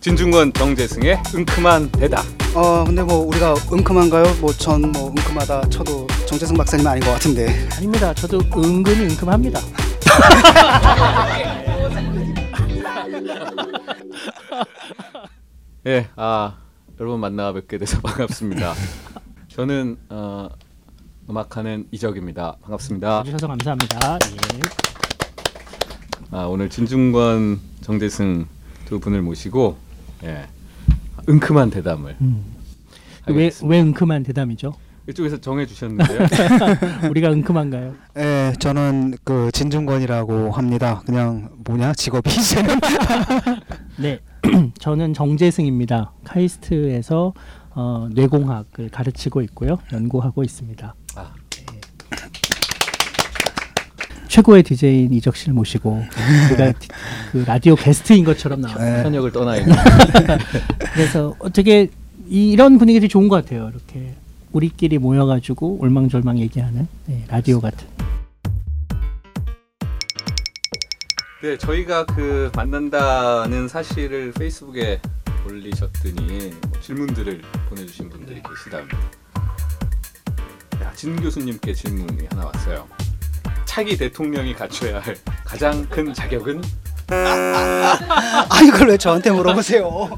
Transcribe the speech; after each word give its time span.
진중권 0.00 0.52
정재승의 0.54 1.22
은큼한 1.34 1.90
대답. 1.92 2.24
어 2.54 2.84
근데 2.84 3.02
뭐 3.02 3.16
우리가 3.18 3.54
은큼한가요? 3.72 4.24
뭐전뭐 4.40 5.10
은큼하다 5.10 5.68
쳐도 5.68 6.06
정재승 6.26 6.56
박사님 6.56 6.86
아닌 6.86 7.02
것 7.04 7.12
같은데. 7.12 7.68
아닙니다. 7.76 8.14
저도 8.14 8.40
은근히 8.56 9.02
은큼합니다. 9.10 9.60
예, 15.86 16.08
아 16.16 16.56
여러분 16.98 17.20
만나 17.20 17.52
뵙게 17.52 17.76
돼서 17.78 18.00
반갑습니다. 18.02 18.74
저는 19.48 19.98
어, 20.08 20.48
음악하는 21.28 21.86
이적입니다. 21.90 22.56
반갑습니다. 22.62 23.16
와주셔서 23.18 23.48
감사합니다. 23.48 24.18
예. 24.22 24.60
아, 26.32 26.44
오늘 26.44 26.70
진중권 26.70 27.60
정재승 27.90 28.46
두 28.84 29.00
분을 29.00 29.20
모시고 29.20 29.76
예, 30.22 30.46
은큼한 31.28 31.70
대담을 31.70 32.16
음. 32.20 32.44
왜. 33.26 33.50
왜 33.64 33.80
은큼한 33.80 34.22
대담이죠? 34.22 34.74
이쪽에서 35.08 35.40
정해 35.40 35.66
주셨는데요. 35.66 36.20
우리가 37.10 37.32
은큼한가요? 37.32 37.94
예, 38.16 38.52
저는 38.60 39.16
그 39.24 39.50
진중권이라고 39.52 40.52
합니다. 40.52 41.02
그냥 41.04 41.50
뭐냐 41.64 41.92
직업이. 41.94 42.30
네, 43.98 44.20
저는 44.78 45.12
정재승입니다. 45.12 46.12
카이스트에서 46.22 47.34
어, 47.70 48.08
뇌공학을 48.12 48.90
가르치고 48.90 49.42
있고요, 49.42 49.78
연구하고 49.92 50.44
있습니다. 50.44 50.94
아, 51.16 51.32
최고의 54.30 54.62
DJ인 54.62 55.12
이적 55.12 55.34
씨를 55.36 55.54
모시고 55.54 56.04
우리가 56.52 56.72
디- 56.78 56.88
그 57.32 57.38
라디오 57.46 57.74
게스트인 57.74 58.24
것처럼 58.24 58.60
나왔어요. 58.60 58.98
예. 58.98 59.02
현역을 59.02 59.32
떠나 59.32 59.56
있는. 59.56 59.74
그래서 60.94 61.34
어떻게 61.40 61.90
이, 62.28 62.52
이런 62.52 62.78
분위기 62.78 63.00
되게 63.00 63.08
좋은 63.08 63.26
것 63.28 63.34
같아요. 63.42 63.70
이렇게 63.74 64.14
우리끼리 64.52 64.98
모여가지고 64.98 65.78
올망졸망 65.80 66.38
얘기하는 66.38 66.86
네, 67.06 67.24
라디오 67.28 67.60
같은. 67.60 67.88
네, 71.42 71.58
저희가 71.58 72.06
그 72.06 72.52
만난다는 72.54 73.66
사실을 73.66 74.30
페이스북에 74.32 75.00
올리셨더니 75.48 76.50
뭐 76.68 76.80
질문들을 76.80 77.42
보내주신 77.68 78.08
분들이 78.10 78.40
계시답니다. 78.42 78.96
야, 80.82 80.92
진 80.94 81.16
교수님께 81.20 81.72
질문이 81.74 82.26
하나 82.30 82.44
왔어요. 82.46 82.86
차기 83.70 83.96
대통령이 83.96 84.52
갖춰야 84.52 84.98
할 84.98 85.16
가장 85.44 85.88
큰 85.88 86.12
자격은? 86.12 86.60
아 87.08 88.60
이걸 88.66 88.88
왜 88.88 88.96
저한테 88.96 89.30
물어보세요? 89.30 90.10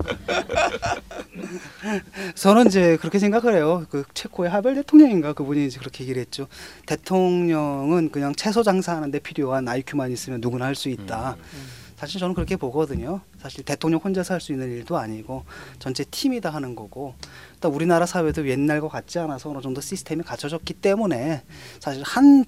저는 2.35 2.69
이제 2.69 2.97
그렇게 2.97 3.19
생각을 3.19 3.55
해요. 3.55 3.85
그 3.91 4.05
체코의 4.15 4.49
하벨 4.49 4.77
대통령인가 4.77 5.35
그분이 5.35 5.67
이제 5.67 5.79
그렇게 5.79 6.05
얘기를 6.05 6.23
했죠. 6.23 6.49
대통령은 6.87 8.11
그냥 8.11 8.35
채소 8.35 8.63
장사하는데 8.63 9.19
필요한 9.19 9.69
IQ만 9.69 10.11
있으면 10.13 10.41
누구나 10.41 10.65
할 10.65 10.75
수 10.75 10.89
있다. 10.89 11.37
사실 11.97 12.21
저는 12.21 12.35
그렇게 12.35 12.57
보거든요. 12.57 13.21
사실 13.39 13.65
대통령 13.67 14.01
혼자서 14.03 14.33
할 14.33 14.41
수 14.41 14.53
있는 14.53 14.71
일도 14.73 14.97
아니고 14.97 15.45
전체 15.79 16.05
팀이 16.05 16.41
다 16.41 16.49
하는 16.49 16.75
거고 16.75 17.17
또 17.61 17.69
우리나라 17.69 18.07
사회도 18.07 18.49
옛날과 18.49 18.89
같지 18.89 19.19
않아서 19.19 19.51
어느 19.51 19.61
정도 19.61 19.83
시스템이 19.83 20.23
갖춰졌기 20.23 20.73
때문에 20.73 21.43
사실 21.81 22.03
한 22.03 22.47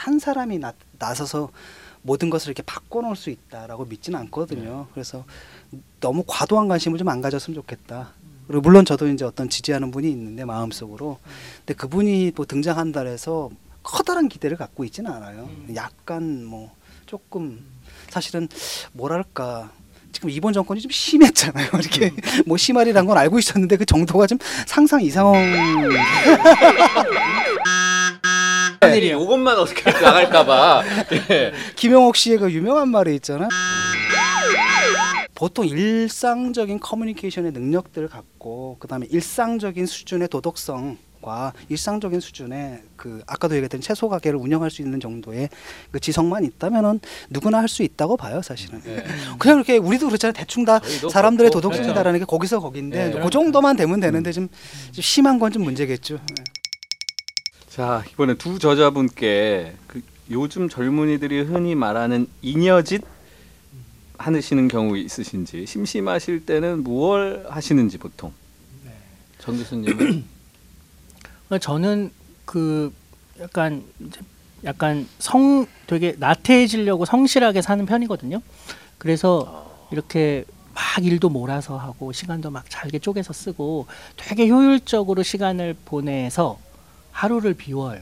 한 0.00 0.18
사람이 0.18 0.58
나, 0.58 0.72
나서서 0.98 1.50
모든 2.02 2.30
것을 2.30 2.48
이렇게 2.48 2.62
바꿔놓을 2.62 3.16
수 3.16 3.28
있다라고 3.28 3.84
믿지는 3.84 4.18
않거든요. 4.20 4.86
그래서 4.94 5.24
너무 6.00 6.24
과도한 6.26 6.68
관심을 6.68 6.98
좀 6.98 7.08
안 7.08 7.20
가졌으면 7.20 7.54
좋겠다. 7.54 8.12
그리고 8.46 8.62
물론 8.62 8.86
저도 8.86 9.06
이제 9.08 9.24
어떤 9.26 9.50
지지하는 9.50 9.90
분이 9.90 10.10
있는데 10.10 10.46
마음속으로 10.46 11.18
근데 11.58 11.74
그분이 11.74 12.32
뭐 12.34 12.46
등장한다 12.46 13.04
해서 13.04 13.50
커다란 13.82 14.28
기대를 14.28 14.56
갖고 14.56 14.84
있지는 14.84 15.10
않아요. 15.12 15.50
약간 15.74 16.44
뭐 16.46 16.74
조금 17.04 17.62
사실은 18.08 18.48
뭐랄까 18.92 19.70
지금 20.12 20.30
이번 20.30 20.54
정권이 20.54 20.80
좀 20.80 20.90
심했잖아요. 20.90 21.68
이렇게 21.78 22.10
뭐 22.46 22.56
심하리란 22.56 23.04
건 23.04 23.18
알고 23.18 23.38
있었는데 23.38 23.76
그 23.76 23.84
정도가 23.84 24.26
좀 24.26 24.38
상상 24.66 25.02
이상 25.02 25.30
네, 28.80 28.98
이것만 28.98 29.58
어떻게 29.58 29.90
나갈까봐. 29.90 30.82
예. 31.30 31.52
김영옥 31.76 32.16
씨의 32.16 32.38
그 32.38 32.50
유명한 32.50 32.88
말이 32.88 33.14
있잖아. 33.16 33.46
보통 35.34 35.66
일상적인 35.66 36.80
커뮤니케이션의 36.80 37.52
능력들을 37.52 38.08
갖고 38.08 38.76
그다음에 38.78 39.06
일상적인 39.10 39.84
수준의 39.86 40.28
도덕성 40.28 40.96
과 41.22 41.52
일상적인 41.68 42.18
수준의 42.20 42.80
그 42.96 43.20
아까도 43.26 43.54
얘기했던 43.54 43.82
채소 43.82 44.08
가게를 44.08 44.38
운영할 44.38 44.70
수 44.70 44.80
있는 44.80 45.00
정도의 45.00 45.50
그 45.90 46.00
지성만 46.00 46.44
있다면은 46.44 47.00
누구나 47.28 47.58
할 47.58 47.68
수 47.68 47.82
있다고 47.82 48.16
봐요, 48.16 48.40
사실은. 48.40 48.80
예. 48.86 49.04
그냥 49.38 49.58
이렇게 49.58 49.76
우리도 49.76 50.06
그렇잖아요. 50.06 50.32
대충 50.32 50.64
다 50.64 50.80
사람들의 51.12 51.50
그렇고, 51.50 51.68
도덕성이다라는 51.68 52.20
게 52.20 52.24
거기서 52.24 52.60
거긴데 52.60 53.10
네. 53.10 53.20
그 53.20 53.28
정도만 53.28 53.76
되면 53.76 54.00
되는데 54.00 54.32
좀, 54.32 54.48
좀 54.92 55.02
심한 55.02 55.38
건 55.38 55.52
좀 55.52 55.64
문제겠죠. 55.64 56.18
자 57.70 58.02
이번에 58.10 58.34
두 58.34 58.58
저자분께 58.58 59.74
그 59.86 60.02
요즘 60.28 60.68
젊은이들이 60.68 61.42
흔히 61.42 61.76
말하는 61.76 62.26
잉여짓 62.42 63.00
하시는 64.18 64.66
경우 64.66 64.98
있으신지 64.98 65.64
심심하실 65.66 66.46
때는 66.46 66.82
무얼 66.82 67.46
하시는지 67.48 67.96
보통? 67.96 68.32
정 69.38 69.56
교수님은? 69.56 70.24
저는 71.62 72.10
그 72.44 72.92
약간 73.38 73.84
약간 74.64 75.06
성 75.20 75.64
되게 75.86 76.16
나태해지려고 76.18 77.04
성실하게 77.04 77.62
사는 77.62 77.86
편이거든요. 77.86 78.42
그래서 78.98 79.86
이렇게 79.92 80.44
막 80.74 81.04
일도 81.04 81.28
몰아서 81.28 81.78
하고 81.78 82.10
시간도 82.10 82.50
막 82.50 82.68
잘게 82.68 82.98
쪼개서 82.98 83.32
쓰고 83.32 83.86
되게 84.16 84.48
효율적으로 84.48 85.22
시간을 85.22 85.76
보내서 85.84 86.58
하루를 87.12 87.54
비워요. 87.54 88.00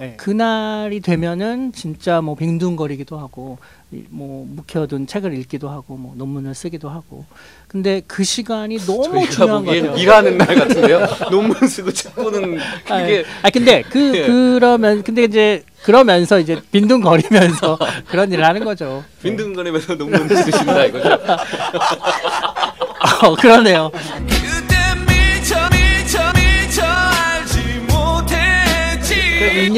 네. 0.00 0.14
그날이 0.16 1.00
되면은 1.00 1.72
진짜 1.72 2.22
뭐 2.22 2.34
빙둥거리기도 2.34 3.18
하고 3.18 3.58
이- 3.92 4.02
뭐 4.08 4.46
묵혀둔 4.48 5.06
책을 5.06 5.36
읽기도 5.36 5.68
하고 5.68 5.96
뭐 5.98 6.14
논문을 6.16 6.54
쓰기도 6.54 6.88
하고 6.88 7.26
근데 7.68 8.00
그 8.06 8.24
시간이 8.24 8.78
너무 8.88 9.28
중요한 9.28 9.66
같아요. 9.66 9.94
일하는 9.96 10.38
날 10.38 10.46
같은데요. 10.56 11.06
논문 11.30 11.54
쓰고 11.68 11.92
책 11.92 12.14
보는 12.14 12.58
아, 12.88 13.00
그게 13.02 13.24
아 13.42 13.50
근데 13.50 13.82
그 13.90 14.16
예. 14.16 14.26
그러면 14.26 15.02
근데 15.02 15.24
이제 15.24 15.62
그러면서 15.82 16.40
이제 16.40 16.58
빈둥거리면서 16.72 17.78
그런 18.08 18.32
일을 18.32 18.44
하는 18.46 18.64
거죠. 18.64 19.04
빈둥거리면서 19.22 19.96
논문 19.96 20.26
쓰신다 20.28 20.86
이거죠. 20.86 21.10
어, 23.22 23.34
그러네요. 23.36 23.90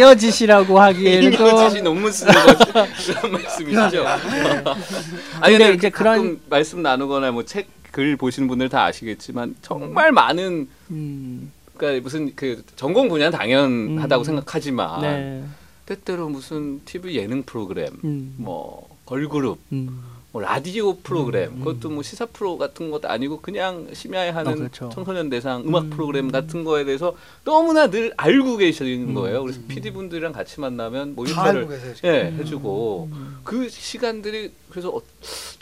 인여짓이라고 0.04 0.80
하기에는 0.80 1.32
좀 1.32 1.46
이거지 1.46 1.82
논문 1.82 2.10
쓰는 2.10 2.32
그런 2.32 3.32
말씀이시죠. 3.32 4.06
아니 4.06 5.52
근데 5.52 5.58
근데 5.58 5.74
이제 5.74 5.90
그런- 5.90 6.40
말씀 6.48 6.82
나누거나 6.82 7.30
뭐 7.32 7.42
책 7.44 7.68
글 7.92 8.16
보시는 8.16 8.46
분들 8.46 8.68
다 8.68 8.84
아시겠지만 8.84 9.56
정말 9.62 10.12
많은 10.12 10.68
음, 10.92 11.50
그러니까 11.76 12.00
무슨 12.04 12.32
그 12.36 12.62
전공 12.76 13.08
분야는 13.08 13.36
당연하다고 13.36 14.22
음. 14.22 14.24
생각하지만 14.24 15.00
네. 15.00 15.42
때때로 15.86 16.28
무슨 16.28 16.80
TV 16.84 17.16
예능 17.16 17.42
프로그램, 17.42 17.88
음, 18.04 18.34
뭐 18.36 18.88
걸그룹, 19.06 19.58
음, 19.72 20.04
뭐 20.32 20.40
라디오 20.42 20.96
프로그램, 20.96 21.50
음. 21.54 21.58
그것도 21.58 21.90
뭐 21.90 22.02
시사 22.04 22.26
프로 22.26 22.56
같은 22.56 22.90
것도 22.90 23.08
아니고 23.08 23.40
그냥 23.40 23.88
심야에 23.92 24.30
하는 24.30 24.52
어, 24.52 24.54
그렇죠. 24.54 24.88
청소년 24.92 25.28
대상 25.28 25.62
음악 25.66 25.84
음. 25.84 25.90
프로그램 25.90 26.30
같은 26.30 26.62
거에 26.62 26.84
대해서 26.84 27.16
너무나 27.44 27.88
늘 27.90 28.12
알고 28.16 28.56
계시는 28.58 29.08
음. 29.08 29.14
거예요. 29.14 29.42
그래서 29.42 29.58
음. 29.58 29.66
PD 29.66 29.90
분들이랑 29.92 30.32
같이 30.32 30.60
만나면 30.60 31.16
뭐 31.16 31.26
인사를. 31.26 31.68
예, 32.04 32.32
해주고 32.38 33.08
음. 33.12 33.38
그 33.42 33.68
시간들이 33.68 34.52
그래서 34.70 34.90
어, 34.90 35.02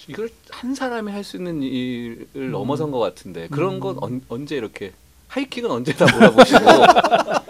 이걸 0.06 0.28
한 0.50 0.74
사람이 0.74 1.12
할 1.12 1.24
수 1.24 1.36
있는 1.38 1.62
일을 1.62 2.26
음. 2.36 2.50
넘어선 2.50 2.90
것 2.90 2.98
같은데 2.98 3.48
그런 3.48 3.80
건 3.80 3.96
언, 4.00 4.22
언제 4.28 4.56
이렇게 4.56 4.92
하이킥은 5.28 5.70
언제 5.70 5.94
다 5.94 6.06
몰아보시고 6.12 6.58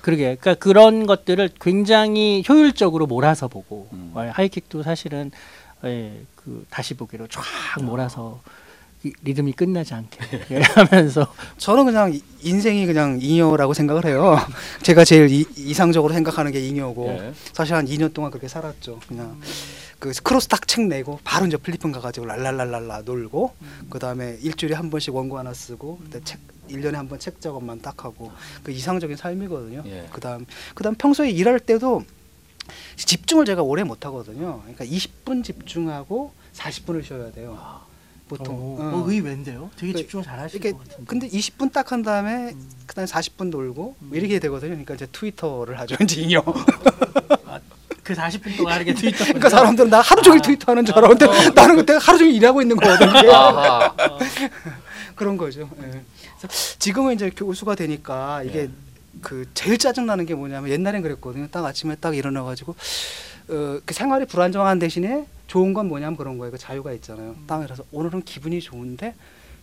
그러게. 0.00 0.36
그러니까 0.40 0.54
그런 0.54 1.06
것들을 1.06 1.50
굉장히 1.60 2.42
효율적으로 2.48 3.06
몰아서 3.06 3.48
보고 3.48 3.88
음. 3.92 4.12
어, 4.14 4.30
하이킥도 4.32 4.82
사실은 4.82 5.30
예, 5.84 6.22
그 6.36 6.64
다시 6.70 6.94
보기로 6.94 7.26
쫙 7.28 7.42
몰아서 7.82 8.40
이- 9.02 9.12
리듬이 9.22 9.52
끝나지 9.52 9.94
않게 9.94 10.18
예, 10.52 10.60
하면서 10.60 11.32
저는 11.56 11.86
그냥 11.86 12.12
이- 12.12 12.22
인생이 12.42 12.84
그냥 12.86 13.18
잉여라고 13.20 13.72
생각을 13.72 14.04
해요. 14.04 14.36
제가 14.82 15.04
제일 15.04 15.30
이, 15.30 15.46
이상적으로 15.56 16.12
생각하는 16.12 16.52
게 16.52 16.60
잉여고 16.66 17.08
예. 17.08 17.32
사실 17.52 17.74
한 17.74 17.86
2년 17.86 18.12
동안 18.12 18.30
그렇게 18.30 18.46
살았죠. 18.48 19.00
그냥 19.08 19.40
그 19.98 20.12
크로스 20.22 20.48
딱 20.48 20.66
책 20.66 20.86
내고 20.86 21.18
바로 21.24 21.46
이제 21.46 21.56
필리핀 21.56 21.92
가가지고 21.92 22.26
랄랄랄랄라 22.26 23.02
놀고 23.04 23.54
그 23.90 23.98
다음에 23.98 24.38
일주일에 24.42 24.74
한 24.74 24.90
번씩 24.90 25.14
원고 25.14 25.38
하나 25.38 25.52
쓰고 25.54 25.98
그다음에 26.04 26.24
책 26.24 26.40
1년에 26.70 26.92
한 26.92 27.08
번 27.08 27.18
책 27.18 27.40
작업만 27.40 27.80
딱 27.82 28.04
하고 28.04 28.30
그 28.62 28.70
이상적인 28.70 29.16
삶이거든요. 29.16 29.82
예. 29.86 30.06
그다음 30.12 30.44
그다음 30.74 30.94
평소에 30.94 31.30
일할 31.30 31.58
때도 31.58 32.04
집중을 32.96 33.44
제가 33.44 33.62
오래 33.62 33.82
못 33.82 34.04
하거든요. 34.06 34.60
그러니까 34.62 34.84
20분 34.84 35.42
집중하고 35.44 36.32
40분을 36.54 37.04
쉬어야 37.04 37.30
돼요. 37.32 37.80
보통. 38.28 38.54
어, 38.54 38.76
어. 38.80 39.02
어, 39.02 39.04
의외인데요. 39.10 39.70
되게 39.76 39.92
그- 39.92 39.98
집중을 39.98 40.24
잘 40.24 40.38
하실 40.38 40.56
이렇게 40.60 40.72
것 40.72 40.78
같은데. 40.88 41.04
근데 41.06 41.28
20분 41.28 41.72
딱 41.72 41.90
한 41.92 42.02
다음에 42.02 42.52
음. 42.52 42.70
그다음에 42.86 43.06
40분 43.10 43.50
놀고 43.50 43.96
뭐 43.98 44.16
이렇게 44.16 44.38
되거든요. 44.38 44.70
그러니까 44.70 44.94
이제 44.94 45.06
트위터를 45.10 45.78
하죠. 45.80 45.96
이제 46.02 46.20
인형. 46.22 46.44
그 48.04 48.14
40분 48.14 48.56
동안 48.56 48.78
하게 48.80 48.94
트위터. 48.94 49.24
그러니까 49.24 49.48
사람들은 49.48 49.90
나 49.90 50.00
하루 50.00 50.22
종일 50.22 50.38
아. 50.40 50.42
트위터 50.42 50.72
하는 50.72 50.84
줄 50.84 50.96
알았는데 50.96 51.50
나는 51.54 51.76
그때 51.76 51.98
하루 52.00 52.18
종일 52.18 52.34
일하고 52.34 52.62
있는 52.62 52.76
거거든. 52.76 53.08
이게. 53.08 53.30
아하. 53.34 53.94
그런 55.16 55.36
거죠. 55.36 55.68
예. 55.82 56.02
지금은 56.78 57.14
이제 57.14 57.30
교수가 57.30 57.74
되니까 57.74 58.42
이게 58.44 58.60
예. 58.60 58.70
그 59.22 59.46
제일 59.54 59.78
짜증 59.78 60.06
나는 60.06 60.26
게 60.26 60.34
뭐냐면 60.34 60.70
옛날엔 60.70 61.02
그랬거든요. 61.02 61.48
딱 61.48 61.64
아침에 61.64 61.96
딱 61.96 62.16
일어나 62.16 62.42
가지고 62.42 62.74
어, 63.48 63.80
그 63.84 63.92
생활이 63.92 64.26
불안정한 64.26 64.78
대신에 64.78 65.26
좋은 65.46 65.74
건 65.74 65.88
뭐냐면 65.88 66.16
그런 66.16 66.38
거예요. 66.38 66.52
그 66.52 66.58
자유가 66.58 66.92
있잖아요. 66.92 67.34
딱 67.46 67.58
그래서 67.58 67.84
오늘은 67.90 68.22
기분이 68.22 68.60
좋은데 68.60 69.14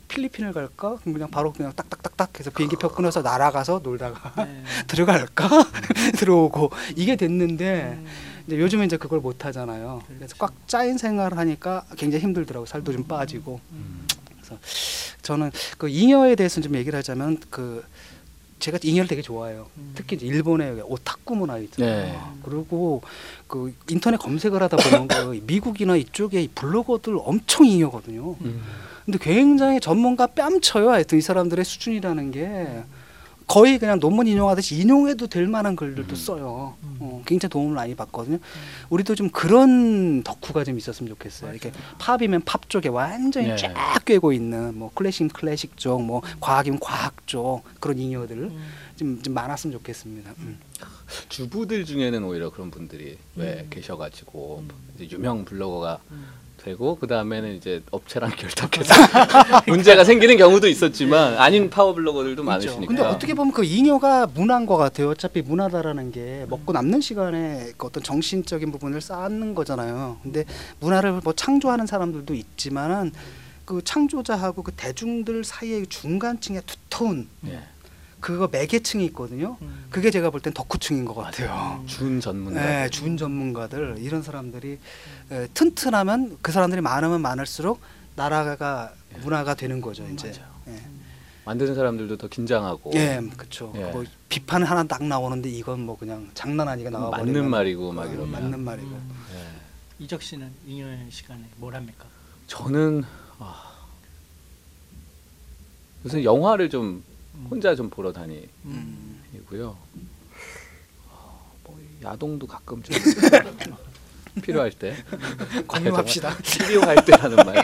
필리핀을 0.07 0.53
갈까? 0.53 0.97
그냥 1.03 1.29
바로 1.29 1.51
그냥 1.51 1.73
딱딱딱딱 1.75 2.39
해서 2.39 2.49
비행기 2.51 2.77
표 2.77 2.89
끊어서 2.89 3.21
날아가서 3.21 3.81
놀다가 3.83 4.33
네. 4.43 4.63
들어갈까? 4.87 5.47
들어오고 6.17 6.71
이게 6.95 7.15
됐는데 7.15 7.97
음. 7.99 8.07
이제 8.47 8.59
요즘에 8.59 8.85
이제 8.85 8.97
그걸 8.97 9.19
못 9.19 9.45
하잖아요. 9.45 10.01
그래서 10.07 10.35
꽉 10.39 10.53
짜인 10.67 10.97
생활을 10.97 11.37
하니까 11.37 11.85
굉장히 11.97 12.23
힘들더라고. 12.23 12.63
요 12.63 12.65
살도 12.65 12.93
좀 12.93 13.03
빠지고. 13.03 13.59
그래서 14.31 14.57
저는 15.21 15.51
그 15.77 15.89
잉여에 15.89 16.35
대해서 16.35 16.61
좀 16.61 16.75
얘기를 16.75 16.97
하자면 16.97 17.41
그 17.49 17.83
제가 18.59 18.79
잉여를 18.81 19.07
되게 19.07 19.21
좋아해요. 19.21 19.67
음. 19.77 19.91
특히 19.95 20.15
이제 20.15 20.25
일본의 20.25 20.81
오타쿠 20.85 21.35
문화 21.35 21.57
있잖아요. 21.59 22.05
네. 22.05 22.19
그리고 22.43 23.01
그 23.47 23.73
인터넷 23.89 24.17
검색을 24.17 24.61
하다 24.63 24.77
보면 24.77 25.07
그 25.07 25.41
미국이나 25.45 25.95
이쪽에 25.95 26.41
이 26.41 26.47
블로거들 26.47 27.17
엄청 27.23 27.65
잉여거든요. 27.65 28.35
음. 28.41 28.61
근데 29.05 29.19
굉장히 29.21 29.79
전문가 29.79 30.27
뺨쳐요. 30.27 30.89
하여튼 30.89 31.17
이 31.17 31.21
사람들의 31.21 31.63
수준이라는 31.63 32.31
게 32.31 32.83
거의 33.47 33.79
그냥 33.79 33.99
논문 33.99 34.27
인용하듯이 34.27 34.75
인용해도 34.75 35.27
될 35.27 35.47
만한 35.47 35.75
글들도 35.77 36.13
음. 36.13 36.15
써요. 36.15 36.75
음. 36.83 36.97
어, 36.99 37.23
굉장히 37.25 37.49
도움을 37.49 37.75
많이 37.75 37.95
받거든요. 37.95 38.39
우리도 38.89 39.15
좀 39.15 39.29
그런 39.29 40.21
덕후가 40.23 40.65
좀 40.65 40.77
있었으면 40.77 41.09
좋겠어요. 41.11 41.51
이렇게 41.51 41.71
팝이면 41.97 42.41
팝 42.41 42.69
쪽에 42.69 42.89
완전히 42.89 43.47
네. 43.47 43.55
쫙 43.55 43.73
꿰고 44.03 44.33
있는 44.33 44.77
뭐 44.77 44.91
클래식이면 44.93 45.29
클래식 45.29 45.77
쪽, 45.77 46.03
뭐 46.03 46.21
과학이면 46.41 46.79
과학 46.81 47.25
쪽 47.25 47.63
그런 47.79 47.97
음. 47.99 48.63
좀, 48.97 49.21
좀 49.21 49.33
많았으면 49.33 49.71
좋겠습니다. 49.77 50.33
음. 50.39 50.59
주부들 51.29 51.85
중에는 51.85 52.23
오히려 52.25 52.49
그런 52.49 52.69
분들이 52.69 53.17
왜 53.35 53.61
음. 53.61 53.67
계셔가지고 53.69 54.63
음. 54.63 54.75
이제 54.95 55.09
유명 55.15 55.45
블로거가 55.45 55.99
음. 56.11 56.27
되고 56.57 56.97
그 56.99 57.07
다음에는 57.07 57.55
이제 57.55 57.81
업체랑 57.91 58.31
결탁해서 58.37 58.93
문제가 59.67 60.03
생기는 60.03 60.37
경우도 60.37 60.67
있었지만 60.67 61.37
아닌 61.37 61.69
파워 61.69 61.93
블로거들도 61.93 62.43
많으시니까. 62.43 62.85
근데 62.87 63.01
어떻게 63.01 63.33
보면 63.33 63.53
그 63.53 63.63
잉여가 63.63 64.27
문화인 64.27 64.65
것 64.65 64.77
같아요. 64.77 65.09
어차피 65.09 65.41
문화다라는 65.41 66.11
게 66.11 66.45
먹고 66.49 66.73
남는 66.73 67.01
시간에 67.01 67.71
그 67.77 67.87
어떤 67.87 68.03
정신적인 68.03 68.71
부분을 68.71 69.01
쌓는 69.01 69.55
거잖아요. 69.55 70.17
근데 70.23 70.45
문화를 70.79 71.21
뭐 71.23 71.33
창조하는 71.33 71.85
사람들도 71.87 72.33
있지만은 72.33 73.11
그 73.65 73.81
창조자하고 73.83 74.63
그 74.63 74.71
대중들 74.71 75.43
사이의 75.43 75.87
중간층의 75.87 76.61
두터운 76.65 77.27
예. 77.47 77.61
그거 78.19 78.47
매개층이 78.51 79.05
있거든요. 79.07 79.57
음. 79.61 79.85
그게 79.89 80.09
제가 80.11 80.29
볼 80.31 80.41
땐 80.41 80.51
덕후층인 80.53 81.05
것 81.05 81.13
같아요. 81.15 81.83
준 81.85 82.19
전문가. 82.19 82.59
네, 82.61 82.89
준 82.89 83.15
전문가들 83.17 83.97
이런 83.99 84.21
사람들이 84.23 84.79
에, 85.31 85.47
튼튼하면 85.53 86.37
그 86.41 86.51
사람들이 86.51 86.81
많으면 86.81 87.21
많을수록 87.21 87.79
나라가 88.15 88.91
문화가 89.21 89.53
되는 89.53 89.81
거죠. 89.81 90.05
이제. 90.11 90.31
맞아요. 90.31 90.51
예. 90.69 90.81
만드는 91.45 91.75
사람들도 91.75 92.17
더 92.17 92.27
긴장하고 92.27 92.91
예, 92.95 93.21
그렇죠. 93.37 93.71
예. 93.75 93.91
뭐 93.91 94.03
비판 94.27 94.63
하나 94.63 94.83
딱 94.83 95.03
나오는데 95.03 95.47
이건 95.49 95.81
뭐 95.81 95.97
그냥 95.97 96.29
장난 96.33 96.67
아니게 96.67 96.89
나와 96.89 97.09
맞는 97.11 97.49
말이고 97.49 97.93
막 97.93 98.01
어, 98.03 98.05
이러면. 98.11 98.31
맞는 98.31 98.59
말이고. 98.59 98.87
음. 98.89 99.25
예. 99.35 100.03
이적 100.03 100.21
씨는 100.21 100.51
잉여의 100.65 101.07
시간에 101.09 101.41
뭘 101.57 101.73
합니까? 101.75 102.05
저는 102.47 103.03
아, 103.39 103.63
요새 106.05 106.23
영화를 106.23 106.69
좀 106.69 107.03
혼자 107.49 107.75
좀 107.75 107.89
보러 107.89 108.11
다니고요. 108.11 108.47
음. 108.65 109.21
아, 111.09 111.39
뭐 111.63 111.79
야동도 112.03 112.47
가끔 112.47 112.81
좀 112.83 112.95
필요할 114.41 114.71
때 114.71 114.95
공유합시다. 115.65 116.37
필요할 116.37 117.03
때라는 117.05 117.37
말. 117.37 117.55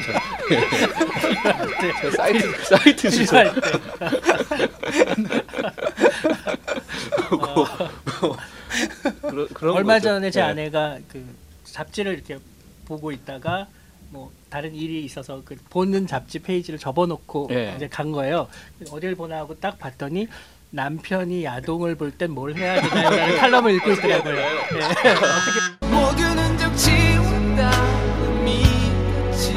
저 2.01 2.11
사이트 2.11 2.65
사이트 2.65 3.09
주소. 3.11 3.35
그런 9.53 9.75
얼마. 9.75 9.99
전에 9.99 10.31
제 10.31 10.39
예. 10.39 10.43
아내가 10.43 10.97
그 11.11 11.23
잡지를 11.65 12.13
이렇게 12.13 12.39
보고 12.85 13.11
있다가 13.11 13.67
뭐 14.13 14.31
다른 14.47 14.75
일이 14.75 15.03
있어서 15.03 15.41
그 15.43 15.55
보는 15.71 16.05
잡지 16.05 16.37
페이지를 16.37 16.77
접어놓고 16.77 17.47
예. 17.51 17.73
이제 17.75 17.87
간 17.87 18.11
거예요. 18.11 18.47
어딜 18.91 19.15
보나 19.15 19.37
하고 19.37 19.55
딱 19.59 19.79
봤더니 19.79 20.27
남편이 20.69 21.43
야동을 21.43 21.95
볼 21.95 22.11
땐 22.11 22.29
뭘 22.31 22.55
해야 22.55 22.79
되나요라는 22.79 23.37
칼럼을 23.39 23.73
읽고 23.75 23.91
있더라고요. 23.93 24.35
예. 24.37 25.87
모든 25.87 26.37
흔적 26.37 26.75
지운다 26.77 27.71
의미지 28.21 29.55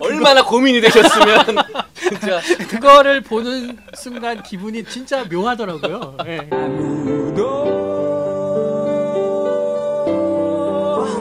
얼마나 0.00 0.44
고민이 0.44 0.80
되셨으면 0.80 1.44
진짜 1.94 2.40
그거를 2.68 3.20
보는 3.20 3.78
순간 3.94 4.42
기분이 4.42 4.82
진짜 4.84 5.24
묘하더라고요. 5.30 6.16
예. 6.26 6.38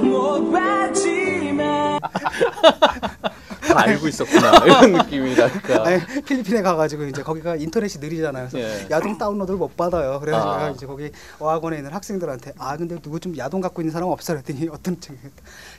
못 0.01 0.51
봤지만 0.51 1.09
다 2.00 3.81
알고 3.81 4.08
있었구나 4.08 4.51
이런 4.65 4.91
느낌이랄까. 4.94 5.86
아니, 5.86 6.24
필리핀에 6.24 6.62
가가지고 6.62 7.06
이제 7.06 7.22
거기가 7.22 7.56
인터넷이 7.56 8.00
느리잖아요. 8.03 8.50
그래서 8.50 8.60
예. 8.68 8.88
야동 8.89 9.18
다운로드를 9.18 9.58
못 9.58 9.77
받아요. 9.77 10.20
그래서 10.20 10.38
아. 10.39 10.60
제가 10.60 10.70
이제 10.72 10.86
거기 10.86 11.12
어학원에 11.39 11.77
있는 11.77 11.94
학생들한테 11.94 12.53
아 12.58 12.75
근데 12.77 13.00
누구 13.00 13.20
좀 13.20 13.38
야동 13.38 13.62
갖고 13.62 13.82
있는 13.82 13.91
사람 13.91 14.10
없어 14.10 14.34
그랬더니 14.34 14.68
어떤 14.70 15.00
층 15.00 15.18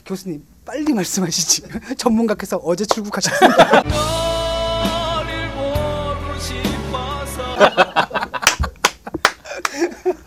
교수님 0.05 0.43
빨리 0.65 0.93
말씀하시지 0.93 1.63
전문가께서 1.97 2.57
어제 2.57 2.85
출국하셨습니다. 2.85 3.83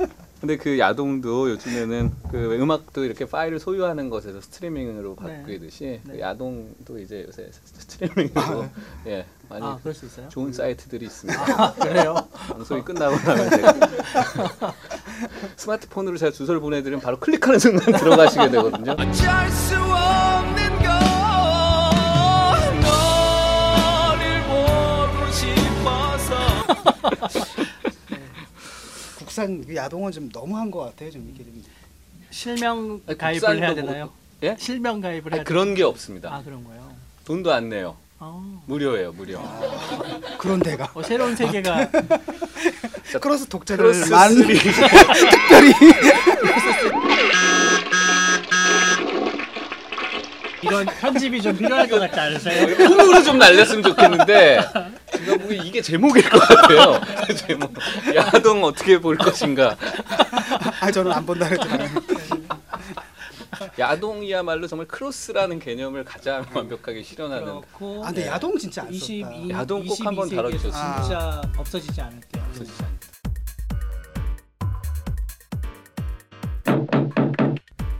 근데 0.44 0.58
그 0.58 0.78
야동도 0.78 1.48
요즘에는 1.52 2.12
그 2.30 2.58
음악도 2.60 3.02
이렇게 3.02 3.24
파일을 3.24 3.58
소유하는 3.58 4.10
것에서 4.10 4.42
스트리밍으로 4.42 5.16
네. 5.22 5.40
바뀌듯이 5.40 6.02
그 6.04 6.12
네. 6.12 6.20
야동도 6.20 6.98
이제 6.98 7.24
요새 7.26 7.48
스트리밍으로 7.50 8.68
예 9.06 9.24
많이 9.48 9.64
아 9.64 9.78
그럴 9.80 9.94
수 9.94 10.04
있어요? 10.04 10.28
좋은 10.28 10.52
사이트들이 10.52 11.06
있습니다. 11.06 11.64
아, 11.64 11.72
그래요? 11.72 12.28
방송이 12.30 12.82
끝나고 12.82 13.16
나면 13.26 13.48
제가 13.48 13.72
스마트폰으로 15.56 16.18
제가 16.18 16.30
주소를 16.30 16.60
보내드리면 16.60 17.00
바로 17.00 17.18
클릭하는 17.18 17.58
순간 17.58 17.98
들어가시게 17.98 18.50
되거든요. 18.50 18.96
국산 29.34 29.64
그 29.66 29.74
야동은 29.74 30.12
좀 30.12 30.28
너무한 30.32 30.70
것 30.70 30.78
같아요. 30.78 31.10
좀 31.10 31.28
이게 31.34 31.42
좀. 31.42 31.60
실명 32.30 33.00
아니, 33.08 33.18
가입을 33.18 33.40
국산도 33.40 33.60
해야 33.62 33.72
뭐- 33.72 33.82
되나요? 33.82 34.10
예? 34.44 34.56
실명 34.60 35.00
가입을 35.00 35.32
해야 35.32 35.40
아니, 35.40 35.44
그런 35.44 35.74
게 35.74 35.82
없습니다. 35.82 36.32
아 36.32 36.40
그런 36.44 36.62
거요. 36.62 36.88
돈도 37.24 37.52
안 37.52 37.68
내요. 37.68 37.96
아, 38.20 38.60
무료예요, 38.66 39.10
무료. 39.12 39.42
그런 40.38 40.60
데가. 40.60 40.92
어, 40.94 41.02
새로운 41.02 41.34
세계가 41.34 41.90
크로스 43.20 43.48
독재를 43.48 43.82
크로스 43.92 44.08
만 44.12 44.32
쓰리. 44.34 44.56
이런 50.62 50.86
편집이 50.86 51.42
좀 51.42 51.56
필요할 51.56 51.88
것 51.88 51.98
같지 52.00 52.18
않으세요? 52.20 52.76
콩으로 52.88 53.22
좀 53.22 53.38
날렸으면 53.38 53.82
좋겠는데 53.82 54.60
제가 55.24 55.36
보기 55.38 55.56
이게 55.64 55.80
제목일 55.82 56.28
것 56.28 56.38
같아요. 56.40 57.00
제목. 57.36 57.72
야동 58.14 58.62
어떻게 58.64 58.98
볼 59.00 59.16
것인가. 59.16 59.76
아 60.80 60.90
저는 60.90 61.12
안 61.12 61.24
본다 61.26 61.48
그랬잖아요. 61.48 61.88
야동이야말로 63.78 64.66
정말 64.66 64.86
크로스라는 64.88 65.58
개념을 65.58 66.04
가장 66.04 66.44
완벽하게 66.52 67.02
실현하는 67.02 67.44
그렇고 67.46 68.02
아, 68.04 68.08
근데 68.08 68.22
네. 68.22 68.28
야동 68.28 68.58
진짜 68.58 68.82
안 68.82 68.92
22, 68.92 69.22
썼다. 69.22 69.48
야동 69.50 69.86
꼭 69.86 70.04
한번 70.06 70.28
22세기에서 70.28 70.36
다뤄주셨으면 70.36 71.02
진짜 71.02 71.42
없어지지 71.56 72.00
않을게요. 72.00 72.42
없어지지 72.50 72.82
않- 72.82 72.94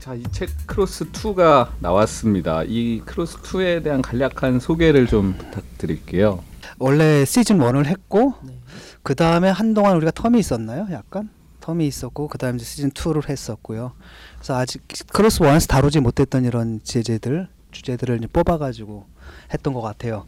자, 0.01 0.15
이 0.15 0.23
책 0.33 0.51
크로스 0.67 1.11
2가 1.13 1.69
나왔습니다. 1.79 2.63
이 2.67 3.01
크로스 3.07 3.39
2에 3.41 3.83
대한 3.83 4.03
간략한 4.03 4.61
소개를 4.61 5.07
좀 5.07 5.33
부탁드릴게요. 5.39 6.45
원래 6.85 7.25
시즌 7.25 7.57
1을 7.61 7.87
했고 7.87 8.35
네. 8.43 8.59
그 9.03 9.15
다음에 9.15 9.49
한동안 9.49 9.97
우리가 9.97 10.11
term이 10.11 10.39
있었나요? 10.39 10.87
약간 10.91 11.31
term이 11.63 11.81
있었고 11.85 12.29
그 12.29 12.37
다음에 12.37 12.59
시즌 12.59 12.91
2를 12.91 13.27
했었고요. 13.27 13.93
그래서 14.35 14.55
아직 14.55 14.83
크로스 15.11 15.41
1에서 15.41 15.67
다루지 15.67 16.01
못했던 16.01 16.45
이런 16.45 16.81
제재들 16.83 17.49
주제들을 17.71 18.21
뽑아가지고 18.31 19.07
했던 19.55 19.73
것 19.73 19.81
같아요. 19.81 20.27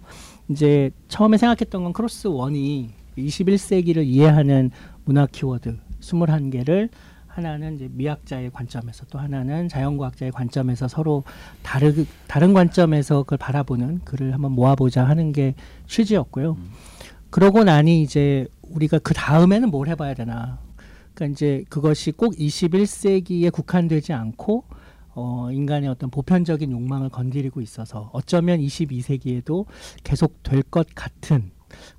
이제 0.49 0.91
처음에 1.09 1.37
생각했던 1.37 1.85
건 1.85 1.93
크로스 1.93 2.29
원이 2.29 2.89
21세기를 3.19 4.07
이해하는 4.07 4.71
문화 5.05 5.27
키워드 5.27 5.77
21개를 6.01 6.89
하나는 7.37 7.77
이제 7.77 7.89
미학자의 7.93 8.51
관점에서 8.51 9.05
또 9.11 9.19
하나는 9.19 9.69
자연과학자의 9.69 10.33
관점에서 10.33 10.89
서로 10.89 11.23
다르, 11.63 12.07
다른 12.27 12.55
관점에서 12.55 13.25
그걸 13.25 13.37
바라보는 13.37 14.01
글을 14.05 14.33
한번 14.33 14.53
모아보자 14.53 15.05
하는 15.05 15.33
게 15.33 15.55
취지였고요. 15.87 16.53
음. 16.53 16.71
그러고 17.29 17.63
나니 17.63 18.01
이제 18.03 18.47
우리가 18.63 18.99
그 19.01 19.13
다음에는 19.13 19.71
뭘 19.71 19.89
해봐야 19.89 20.15
되나. 20.15 20.61
그러니까 21.13 21.35
이제 21.35 21.65
그것이 21.69 22.13
꼭 22.13 22.35
21세기에 22.37 23.53
국한되지 23.53 24.15
않고 24.15 24.65
어, 25.15 25.51
인간의 25.53 25.91
어떤 25.91 26.09
보편적인 26.11 26.73
욕망을 26.73 27.11
건드리고 27.11 27.61
있어서 27.61 28.09
어쩌면 28.15 28.61
22세기에도 28.61 29.67
계속 30.05 30.43
될 30.43 30.63
것 30.63 30.87
같은 30.95 31.51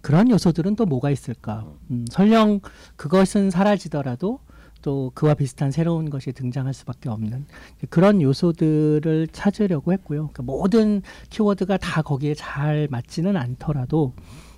그런 0.02 0.32
요소들은 0.32 0.76
또 0.76 0.86
뭐가 0.88 1.12
있을까? 1.12 1.68
음, 1.92 2.06
설령 2.10 2.62
그것은 2.96 3.52
사라지더라도 3.52 4.40
또 4.88 5.12
그와 5.14 5.34
비슷한 5.34 5.70
새로운 5.70 6.10
것이 6.10 6.32
등장할 6.32 6.74
수밖에 6.74 7.10
없는 7.10 7.46
그런 7.90 8.22
요소들을 8.22 9.28
찾으려고 9.34 9.92
했고요. 9.92 10.30
그러니까 10.30 10.44
모든 10.44 11.02
키워드가 11.30 11.76
다 11.76 12.02
거기에 12.02 12.34
잘 12.34 12.88
맞지는 12.90 13.36
않더라도 13.36 14.14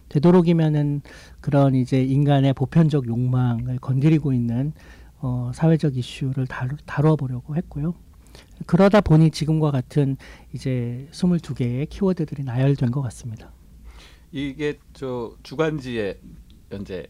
되도록이면은 0.09 1.01
그런 1.41 1.73
이제 1.73 2.03
인간의 2.03 2.53
보편적 2.53 3.07
욕망을 3.07 3.79
건드리고 3.79 4.31
있는 4.31 4.73
어, 5.17 5.49
사회적 5.55 5.97
이슈를 5.97 6.45
다루, 6.45 6.77
다뤄 6.85 7.15
보려고 7.15 7.55
했고요. 7.55 7.95
그러다 8.67 9.01
보니 9.01 9.31
지금과 9.31 9.71
같은 9.71 10.15
이제 10.53 11.07
22개의 11.11 11.89
키워드들이 11.89 12.43
나열된 12.43 12.91
것 12.91 13.01
같습니다. 13.01 13.51
이게 14.31 14.77
저 14.93 15.35
주간지에 15.41 16.19
연재 16.71 17.07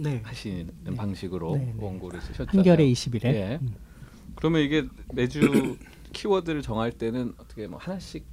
네. 0.00 0.20
하시는 0.24 0.70
네. 0.84 0.94
방식으로 0.94 1.56
네, 1.56 1.64
네. 1.66 1.74
원고를 1.76 2.20
쓰셨잖아요. 2.22 2.50
한결에 2.56 2.84
20일에 2.90 3.24
예. 3.26 3.58
음. 3.60 3.74
그러면 4.34 4.62
이게 4.62 4.86
매주 5.12 5.40
키워드를 6.12 6.62
정할 6.62 6.90
때는 6.90 7.34
어떻게 7.38 7.66
뭐 7.66 7.78
하나씩 7.78 8.24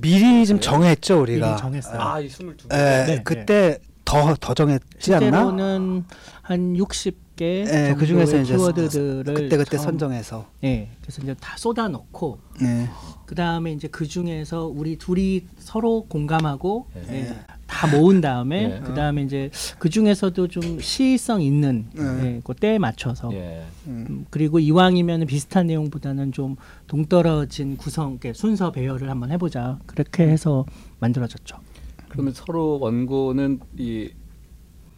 미리 0.00 0.46
좀 0.46 0.56
네. 0.56 0.60
정했죠 0.60 1.20
우리가. 1.20 1.48
미리 1.50 1.58
정했어요. 1.58 2.00
아, 2.00 2.20
이 2.20 2.28
22개. 2.28 2.72
에, 2.72 3.06
네, 3.06 3.22
그때 3.22 3.78
더더 4.06 4.54
정했지 4.54 5.14
않나? 5.14 5.26
실제로는 5.26 6.04
한 6.42 6.74
60개 6.74 7.42
예, 7.42 7.94
그 7.98 8.06
중에서 8.06 8.40
이제 8.40 8.54
키워드들을 8.56 9.34
그때 9.34 9.56
그때 9.56 9.76
선정해서. 9.76 10.48
예, 10.64 10.88
그래서 11.02 11.22
이제 11.22 11.34
다 11.40 11.56
쏟아 11.58 11.88
넣고 11.88 12.38
네. 12.60 12.88
그 13.26 13.34
다음에 13.34 13.72
이제 13.72 13.88
그 13.88 14.06
중에서 14.06 14.66
우리 14.66 14.96
둘이 14.96 15.42
서로 15.58 16.06
공감하고 16.08 16.86
예. 16.96 17.14
예, 17.14 17.36
다 17.76 17.86
모은 17.86 18.22
다음에 18.22 18.76
예. 18.76 18.80
그 18.82 18.94
다음에 18.94 19.22
이제 19.22 19.50
그 19.78 19.90
중에서도 19.90 20.48
좀 20.48 20.80
시의성 20.80 21.42
있는 21.42 21.84
예. 21.98 22.02
예, 22.24 22.40
그 22.42 22.54
때에 22.54 22.78
맞춰서 22.78 23.30
예. 23.34 23.64
음. 23.86 24.06
음, 24.08 24.26
그리고 24.30 24.58
이왕이면 24.58 25.26
비슷한 25.26 25.66
내용보다는 25.66 26.32
좀 26.32 26.56
동떨어진 26.86 27.76
구성, 27.76 28.12
이렇게 28.12 28.32
순서 28.32 28.72
배열을 28.72 29.10
한번 29.10 29.30
해보자 29.30 29.78
그렇게 29.84 30.26
해서 30.26 30.64
만들어졌죠. 31.00 31.58
그러면 32.08 32.32
서로 32.32 32.78
원고는 32.80 33.60
이 33.76 34.08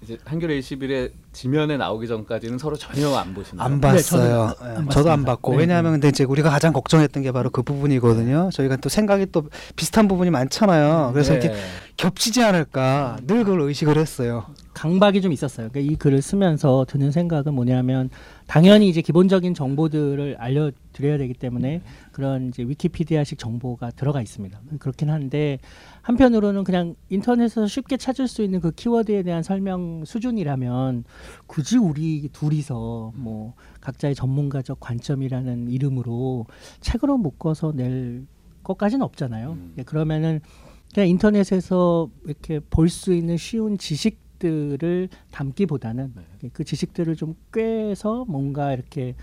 이제 0.02 0.17
한겨레 0.25 0.61
21에 0.61 1.11
지면에 1.33 1.76
나오기 1.76 2.07
전까지는 2.07 2.59
서로 2.59 2.76
전혀 2.76 3.12
안 3.17 3.35
보시나요? 3.35 3.67
안 3.67 3.75
네, 3.75 3.81
봤어요. 3.81 4.55
저도 4.57 4.71
예, 4.71 4.76
안 4.76 4.88
저도 4.90 5.11
안. 5.11 5.25
봤고 5.25 5.52
네, 5.52 5.59
왜냐하면 5.59 5.93
근데 5.93 6.09
이제 6.09 6.25
우리가 6.25 6.50
가장 6.50 6.73
걱정했던 6.73 7.23
게 7.25 7.33
바로 7.33 7.50
그 7.50 7.62
부분이거든요. 7.62 8.50
저희가 8.52 8.76
또 8.76 8.88
생각이 8.88 9.26
또 9.33 9.49
비슷한 9.75 10.07
부분이 10.07 10.31
많잖아요. 10.31 11.11
그래서 11.12 11.35
네. 11.35 11.40
이렇게 11.40 11.57
겹치지 11.97 12.43
않을까 12.45 13.19
늘 13.26 13.45
그걸 13.45 13.61
의식을 13.62 13.99
했어요. 13.99 14.47
강박이 14.78 15.20
좀 15.23 15.32
있었어요. 15.32 15.70
그러니까 15.70 15.92
이 15.92 15.97
글을 15.97 16.23
쓰면서 16.23 16.87
드는 16.88 17.11
생각은 17.11 17.52
뭐냐면 17.52 18.11
당연히 18.47 18.88
이제 18.88 19.02
기본적인 19.02 19.52
정보들을 19.52 20.37
알려드려야 20.38 21.18
되기 21.18 21.35
때문에 21.35 21.82
그런 22.12 22.49
이제 22.49 22.62
위키피디아식 22.62 23.40
정보가 23.40 23.90
들어가 23.90 24.23
있습니다. 24.23 24.56
그렇긴 24.78 25.11
한데 25.11 25.58
한편으로는 26.02 26.62
그냥 26.62 26.94
인터넷에서 27.08 27.66
쉽게 27.66 27.97
찾을 27.97 28.28
수 28.28 28.44
있는 28.44 28.61
그 28.61 28.70
키워드에 28.70 29.25
대한 29.25 29.42
설명 29.42 30.04
수준이라면 30.04 31.02
굳이 31.49 31.76
우리 31.76 32.28
둘이서 32.32 33.14
뭐 33.16 33.54
각자의 33.80 34.14
전문가적 34.14 34.78
관점이라는 34.78 35.70
이름으로 35.70 36.47
책으로 36.80 37.18
묶어서 37.18 37.73
낼 37.75 38.26
것까지는 38.62 39.04
없잖아요. 39.04 39.52
음. 39.54 39.75
예, 39.78 39.82
그러면은 39.82 40.40
그냥 40.94 41.08
인터넷에서 41.08 42.08
이렇게 42.25 42.61
볼 42.61 42.88
수 42.88 43.12
있는 43.12 43.37
쉬운 43.37 43.76
지식 43.76 44.27
들을 44.38 45.09
담기보다는 45.30 46.14
네. 46.42 46.50
그 46.52 46.64
지식들을 46.64 47.16
좀 47.16 47.35
꿰서 47.52 48.25
뭔가 48.26 48.73
이렇게 48.73 49.14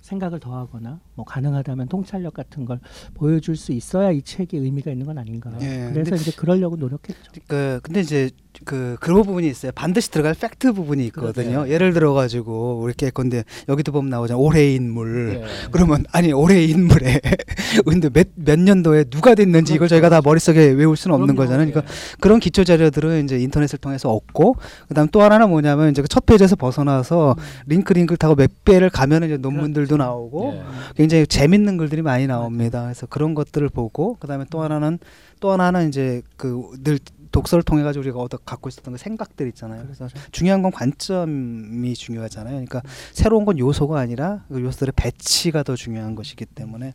생각을 0.00 0.40
더하거나 0.40 1.00
뭐 1.14 1.24
가능하다면 1.26 1.88
통찰력 1.88 2.34
같은 2.34 2.64
걸 2.64 2.80
보여줄 3.14 3.56
수 3.56 3.72
있어야 3.72 4.10
이 4.12 4.22
책이 4.22 4.56
의미가 4.56 4.90
있는 4.90 5.06
건 5.06 5.18
아닌가. 5.18 5.50
예, 5.60 5.90
그래서 5.92 6.14
이제 6.14 6.32
그러려고 6.34 6.76
노력했죠. 6.76 7.32
그 7.46 7.80
근데 7.82 8.00
이제 8.00 8.30
그 8.64 8.96
그런 9.00 9.22
부분이 9.22 9.46
있어요. 9.46 9.72
반드시 9.72 10.10
들어갈 10.10 10.34
팩트 10.34 10.72
부분이 10.72 11.04
있거든요. 11.06 11.50
그렇죠. 11.50 11.72
예를 11.72 11.92
들어 11.92 12.12
가지고 12.12 12.80
우리 12.80 12.94
건데 13.10 13.44
여기도 13.68 13.92
보면 13.92 14.10
나오잖아. 14.10 14.38
올해 14.38 14.72
인물. 14.74 15.40
예. 15.42 15.44
그러면 15.70 16.04
아니 16.12 16.32
올해 16.32 16.64
인물에 16.64 17.20
근데 17.86 18.08
몇, 18.08 18.28
몇 18.34 18.58
년도에 18.58 19.04
누가 19.04 19.34
됐는지 19.34 19.74
이걸 19.74 19.88
저희가 19.88 20.08
다 20.08 20.20
머릿속에 20.22 20.60
외울 20.70 20.96
수는 20.96 21.14
없는 21.14 21.34
그럼요. 21.34 21.48
거잖아요. 21.48 21.70
그러니까 21.70 21.92
그런 22.20 22.40
기초 22.40 22.64
자료들은 22.64 23.24
이제 23.24 23.38
인터넷을 23.38 23.78
통해서 23.78 24.10
얻고 24.10 24.56
그다음 24.88 25.08
또 25.08 25.22
하나는 25.22 25.50
뭐냐면 25.50 25.90
이제 25.90 26.00
그첫 26.02 26.26
페이지에서 26.26 26.56
벗어나서 26.56 27.36
링크 27.66 27.92
링크를 27.92 28.16
타고 28.16 28.34
몇 28.34 28.50
배를 28.64 28.88
가면은 28.90 29.28
이제 29.28 29.36
논문들도 29.36 29.96
나오고 29.96 30.54
예. 30.56 30.62
굉장히 30.96 31.11
재밌는 31.26 31.76
글들이 31.76 32.02
많이 32.02 32.26
나옵니다. 32.26 32.82
그래서 32.84 33.06
그런 33.06 33.34
것들을 33.34 33.68
보고 33.68 34.16
그다음에 34.16 34.44
또 34.50 34.62
하나는 34.62 34.98
또 35.40 35.50
하나는 35.52 35.88
이제 35.88 36.22
그 36.36 36.70
늘 36.82 36.98
독서를 37.32 37.62
통해 37.62 37.82
가지고 37.82 38.02
우리가 38.02 38.18
얻어 38.20 38.36
갖고 38.36 38.68
있었던 38.68 38.92
그 38.92 38.98
생각들 38.98 39.48
있잖아요. 39.48 39.82
그래서 39.84 40.06
중요한 40.30 40.62
건 40.62 40.70
관점이 40.70 41.94
중요하잖아요. 41.94 42.52
그러니까 42.52 42.82
새로운 43.12 43.44
건 43.44 43.58
요소가 43.58 43.98
아니라 43.98 44.44
그 44.48 44.60
요소들의 44.62 44.92
배치가 44.94 45.62
더 45.62 45.74
중요한 45.74 46.14
것이기 46.14 46.44
때문에 46.44 46.94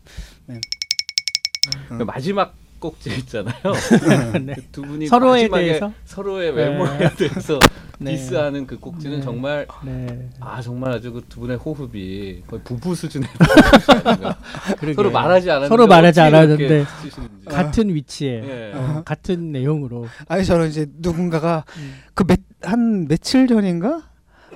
그 1.90 2.04
마지막 2.04 2.54
꼭지 2.80 3.10
있잖아요. 3.18 3.56
네. 4.46 4.54
그두 4.54 4.84
분이 4.84 5.08
서로에 5.08 5.48
마지막에 5.48 5.66
대해서? 5.66 5.94
서로의 6.06 6.54
네. 6.54 6.64
외모에 6.70 7.10
대해서 7.16 7.60
네. 8.00 8.12
디스하는 8.16 8.68
그 8.68 8.80
꼭지는 8.80 9.18
네. 9.18 9.24
정말 9.24 9.66
네. 9.84 10.30
아 10.40 10.62
정말 10.62 10.92
아주 10.94 11.12
그 11.12 11.22
두 11.28 11.40
분의 11.42 11.58
호흡이 11.58 12.42
거의 12.48 12.62
부부 12.64 12.94
수준의. 12.96 13.28
서로 14.96 15.12
말하지 15.12 15.50
않았는데 15.50 15.68
서로 15.70 15.88
말하지 15.88 16.20
않았는데 16.22 16.86
쓰시는지. 17.04 17.46
같은 17.46 17.94
위치에 17.94 18.44
예. 18.44 18.72
어, 18.76 19.02
같은 19.06 19.52
내용으로 19.52 20.08
아니 20.28 20.46
저는 20.46 20.70
이제 20.70 20.88
누군가가 21.00 21.64
음. 21.78 21.96
그한 22.14 23.08
며칠 23.08 23.48
전인가 23.48 24.04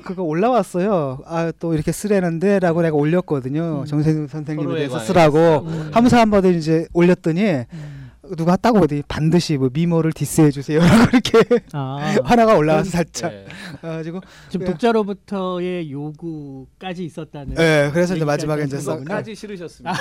그거 0.04 0.24
올라왔어요. 0.24 1.20
아 1.26 1.52
또 1.60 1.74
이렇게 1.74 1.92
쓰려는데라고 1.92 2.82
내가 2.82 2.96
올렸거든요. 2.96 3.82
음. 3.82 3.86
정세준 3.86 4.28
선생님에 4.28 4.76
대해서 4.76 5.00
쓰라고 5.00 5.66
음. 5.68 5.90
하면서 5.94 6.18
한번 6.18 6.46
이제 6.46 6.88
올렸더니 6.94 7.42
음. 7.44 8.01
누가 8.36 8.56
딱 8.56 8.76
어디 8.76 9.04
반드시 9.08 9.58
뭐 9.58 9.70
미모를 9.72 10.14
디스해 10.14 10.52
주세요라고 10.52 11.10
이렇게 11.14 11.62
아, 11.74 12.16
하나가 12.24 12.56
올라와서 12.56 12.90
살짝 12.90 13.32
예. 13.34 13.46
그래가지고 13.82 14.22
지금 14.50 14.68
예. 14.68 14.72
독자로부터의 14.72 15.92
요구까지 15.92 17.06
있었다는. 17.06 17.56
예, 17.60 17.90
그래서 17.94 18.16
이제 18.16 18.26
마지막에 18.26 18.64
이제. 18.64 18.78
그거까지 18.78 19.36
싫으셨습니다. 19.36 19.94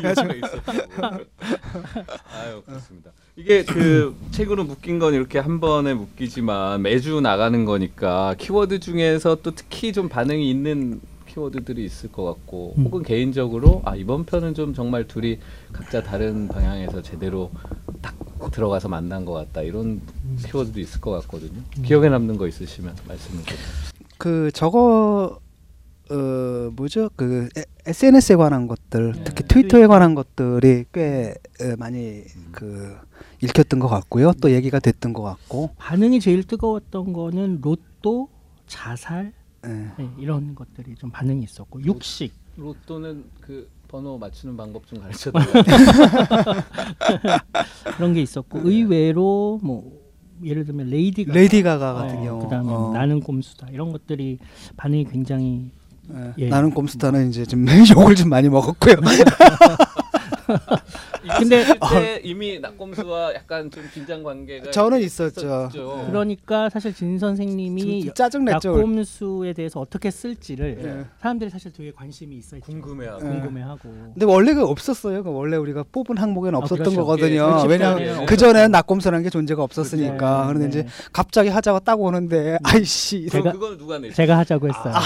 이유가 0.00 0.34
있었다고. 0.34 1.24
아유 2.34 2.62
그렇습니다. 2.64 3.12
이게 3.36 3.64
그 3.64 4.14
책으로 4.30 4.64
묶인 4.64 4.98
건 4.98 5.14
이렇게 5.14 5.38
한 5.38 5.60
번에 5.60 5.94
묶이지만 5.94 6.82
매주 6.82 7.20
나가는 7.20 7.64
거니까 7.64 8.34
키워드 8.38 8.80
중에서 8.80 9.36
또 9.36 9.52
특히 9.52 9.92
좀 9.92 10.08
반응이 10.08 10.48
있는 10.50 11.00
키워드들이 11.32 11.84
있을 11.84 12.12
것 12.12 12.24
같고 12.24 12.74
음. 12.76 12.84
혹은 12.84 13.02
개인적으로 13.02 13.80
아 13.84 13.96
이번 13.96 14.24
편은 14.24 14.54
좀 14.54 14.74
정말 14.74 15.06
둘이 15.06 15.38
각자 15.72 16.02
다른 16.02 16.48
방향에서 16.48 17.02
제대로 17.02 17.50
딱 18.00 18.14
들어가서 18.50 18.88
만난 18.88 19.24
것 19.24 19.32
같다 19.32 19.62
이런 19.62 20.00
키워드도 20.44 20.80
있을 20.80 21.00
것 21.00 21.10
같거든요. 21.22 21.62
기억에 21.84 22.08
남는 22.08 22.36
거 22.36 22.46
있으시면 22.46 22.94
말씀해 23.08 23.42
주세요. 23.44 23.92
그 24.18 24.50
저거 24.52 25.38
어 26.10 26.70
뭐죠 26.74 27.08
그 27.16 27.48
에- 27.56 27.64
SNS에 27.86 28.36
관한 28.36 28.66
것들 28.66 29.12
네. 29.12 29.24
특히 29.24 29.44
트위터에 29.46 29.86
관한 29.86 30.14
것들이 30.14 30.84
꽤 30.92 31.34
어, 31.60 31.76
많이 31.78 32.24
그 32.50 32.96
읽혔던 33.40 33.78
것 33.80 33.88
같고요 33.88 34.32
또 34.40 34.50
얘기가 34.50 34.80
됐던 34.80 35.12
것 35.12 35.22
같고 35.22 35.70
반응이 35.78 36.20
제일 36.20 36.44
뜨거웠던 36.44 37.12
거는 37.12 37.60
로또, 37.62 38.28
자살 38.66 39.26
예. 39.26 39.41
네, 39.68 40.10
이런 40.18 40.54
것들이 40.54 40.94
좀 40.96 41.10
반응이 41.10 41.44
있었고 41.44 41.82
육식 41.84 42.32
로또는 42.56 43.24
그 43.40 43.68
번호 43.88 44.18
맞추는 44.18 44.56
방법 44.56 44.86
좀 44.86 45.00
가르쳐 45.00 45.30
달라요. 45.30 45.52
그런 47.96 48.14
게 48.14 48.22
있었고 48.22 48.62
네. 48.62 48.70
의외로 48.70 49.60
뭐 49.62 50.00
예를 50.42 50.64
들면 50.64 50.88
레이디 50.88 51.24
가가 51.24 51.38
레이디 51.38 51.62
가가 51.62 51.94
같은 51.94 52.18
어, 52.18 52.22
경우 52.22 52.42
그다음에 52.42 52.72
어, 52.72 52.90
나는 52.92 53.20
꼼수다 53.20 53.68
이런 53.70 53.92
것들이 53.92 54.38
반응이 54.76 55.04
굉장히 55.04 55.70
예. 56.12 56.34
예. 56.38 56.48
나는 56.48 56.70
꼼수다는 56.70 57.28
이제 57.28 57.44
좀 57.44 57.64
욕을 57.94 58.16
좀 58.16 58.28
많이 58.28 58.48
먹었고요 58.48 58.96
근데- 61.38 61.64
근데 61.64 62.20
이미 62.24 62.58
낙곰수와 62.58 63.34
약간 63.34 63.70
좀 63.70 63.84
긴장 63.92 64.22
관계가 64.22 64.70
저는 64.70 65.00
있었죠. 65.00 65.40
있었죠. 65.40 66.04
그러니까 66.08 66.68
사실 66.68 66.92
진 66.94 67.18
선생님이 67.18 68.04
좀 68.06 68.14
짜증냈죠 68.14 68.72
낙곰수에 68.76 69.52
대해서 69.52 69.80
어떻게 69.80 70.10
쓸지를 70.10 70.78
예. 70.82 71.04
사람들이 71.20 71.50
사실 71.50 71.72
되게 71.72 71.92
관심이 71.92 72.36
있어 72.36 72.56
있죠. 72.56 72.66
궁금해하고 72.66 73.24
예. 73.24 73.28
궁금해하고 73.30 73.80
근데 74.14 74.26
원래 74.26 74.52
그 74.54 74.64
없었어요. 74.64 75.22
그 75.22 75.30
원래 75.32 75.56
우리가 75.56 75.84
뽑은 75.92 76.18
항목에는 76.18 76.54
아, 76.56 76.58
없었던 76.58 76.78
그렇죠. 76.84 77.00
거거든요. 77.00 77.60
예, 77.64 77.68
왜냐하면 77.68 77.98
솔직하게. 77.98 78.26
그 78.26 78.36
전에는 78.36 78.70
낙곰수라는 78.72 79.22
게 79.24 79.30
존재가 79.30 79.62
없었으니까. 79.62 80.40
네, 80.42 80.46
그런데 80.52 80.58
네. 80.58 80.68
이제 80.68 80.86
갑자기 81.12 81.48
하자고 81.48 81.80
딱 81.80 82.00
오는데 82.00 82.58
아이씨. 82.64 83.26
제가- 83.26 83.52
그건 83.52 83.78
누가 83.78 83.98
내죠? 83.98 84.14
제가 84.14 84.38
하자고 84.38 84.68
했어요. 84.68 84.92
아, 84.94 85.00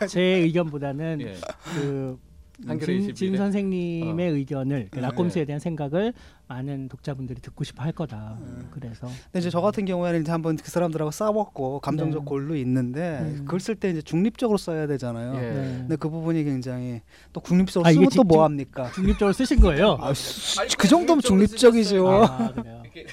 네. 0.00 0.06
제 0.06 0.20
의견보다는 0.20 1.20
예. 1.22 1.34
그 1.74 2.18
진, 2.62 2.68
21에? 2.78 3.14
진 3.14 3.36
선생님의 3.36 4.30
의견을 4.30 4.88
그 4.90 4.96
네. 4.96 5.02
낙곰수에 5.02 5.44
대한 5.44 5.60
생각을 5.60 6.12
많은 6.48 6.88
독자분들이 6.88 7.40
듣고 7.40 7.64
싶어 7.64 7.82
할 7.82 7.92
거다. 7.92 8.38
음. 8.40 8.68
그래서 8.70 9.08
근데 9.24 9.40
이제 9.40 9.50
저 9.50 9.60
같은 9.60 9.84
경우에는 9.84 10.22
이제 10.22 10.30
한번 10.30 10.56
그 10.56 10.70
사람들하고 10.70 11.10
싸웠고 11.10 11.80
감정적 11.80 12.22
네. 12.22 12.24
골로 12.24 12.54
있는데 12.56 13.18
음. 13.22 13.38
그걸 13.44 13.58
쓸 13.60 13.74
때 13.74 13.90
이제 13.90 14.00
중립적으로 14.00 14.56
써야 14.56 14.86
되잖아요. 14.86 15.34
예. 15.34 15.40
네. 15.40 15.76
근데 15.80 15.96
그 15.96 16.08
부분이 16.08 16.44
굉장히 16.44 17.00
또 17.32 17.42
중립적으로 17.42 17.88
아, 17.88 17.92
쓰면 17.92 18.04
또 18.06 18.10
직- 18.22 18.26
뭐 18.26 18.44
합니까? 18.44 18.90
중립적으로 18.94 19.32
쓰신 19.32 19.58
거예요. 19.60 19.98
아, 20.00 20.14
수- 20.14 20.60
아니, 20.60 20.70
그 20.78 20.86
정도면 20.88 21.20
중립적이죠. 21.22 22.08
아, 22.08 22.52
이렇게 23.00 23.06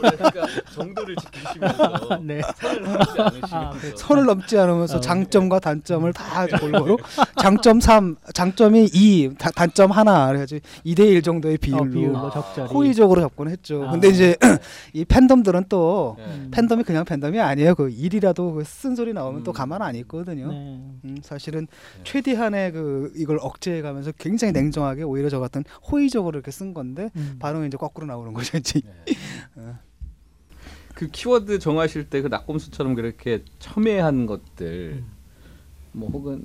뭐랄까 0.00 0.46
정도를 0.72 1.16
지키시면서 1.16 2.18
네. 2.22 2.40
선을 2.56 2.82
넘지 2.82 3.20
않으시면서 3.20 3.56
아, 3.56 3.70
그렇죠. 3.70 3.96
선을 3.96 4.24
넘지 4.26 4.58
않으면서 4.58 4.96
어. 4.98 5.00
장점과 5.00 5.58
단점을 5.58 6.12
다 6.12 6.46
골고루 6.46 6.96
장점 7.40 7.80
3, 7.80 8.16
장점이 8.32 8.90
2, 8.92 9.34
다- 9.38 9.50
단점 9.50 9.90
하나 9.90 10.26
그래가지고 10.28 10.60
2대 10.86 11.00
1 11.00 11.22
정도의 11.22 11.54
어, 11.54 11.58
비율로 11.60 11.90
비율로 11.90 12.30
적절히. 12.30 12.68
호의적으로 12.72 13.20
접근했죠. 13.20 13.88
아. 13.88 13.90
근데 13.90 14.08
이제 14.08 14.36
이 14.92 15.04
팬덤들은 15.04 15.64
또 15.68 16.16
예. 16.20 16.24
음. 16.24 16.48
팬덤이 16.52 16.84
그냥 16.84 17.04
팬덤이 17.04 17.40
아니에요. 17.40 17.74
그 17.74 17.90
일이라도 17.90 18.52
그 18.54 18.64
쓴소리 18.64 19.12
나오면 19.12 19.42
또 19.42 19.50
음. 19.50 19.52
가만 19.52 19.82
안 19.82 19.94
있거든요. 19.96 20.48
네. 20.48 20.54
음, 21.04 21.16
사실은 21.22 21.66
네. 21.96 22.04
최대한의 22.04 22.72
그 22.72 23.12
이걸 23.16 23.38
억제해 23.40 23.82
가면서 23.82 24.12
굉장히 24.18 24.52
냉정하게 24.52 25.02
오히려 25.02 25.28
저 25.28 25.40
같은 25.40 25.64
호의적으로 25.90 26.36
이렇게 26.38 26.50
쓴 26.50 26.74
건데 26.74 27.10
음. 27.16 27.36
반응이 27.38 27.66
이제 27.66 27.76
거꾸로 27.76 28.06
나오는 28.06 28.32
거죠. 28.32 28.58
이제. 28.58 28.80
네. 28.80 28.91
그 30.94 31.08
키워드 31.10 31.58
정하실 31.58 32.10
때 32.10 32.22
그 32.22 32.28
낙곰수처럼 32.28 32.94
그렇게 32.94 33.42
첨예한 33.58 34.26
것들 34.26 35.02
음. 35.02 35.06
뭐 35.92 36.08
혹은 36.10 36.44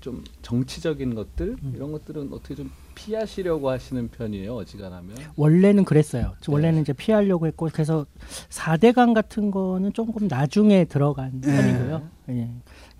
좀 0.00 0.22
정치적인 0.42 1.14
것들 1.14 1.56
음. 1.62 1.72
이런 1.74 1.92
것들은 1.92 2.32
어떻게 2.32 2.54
좀 2.54 2.70
피하시려고 2.94 3.70
하시는 3.70 4.08
편이에요 4.08 4.54
어지간하면 4.54 5.16
원래는 5.36 5.84
그랬어요. 5.84 6.34
저 6.40 6.52
네. 6.52 6.54
원래는 6.54 6.82
이제 6.82 6.92
피하려고 6.92 7.46
했고 7.46 7.68
그래서 7.72 8.06
4대강 8.50 9.14
같은 9.14 9.50
거는 9.50 9.92
조금 9.92 10.28
나중에 10.28 10.84
들어간 10.84 11.40
네. 11.40 11.56
편이고요. 11.56 12.08
예. 12.30 12.50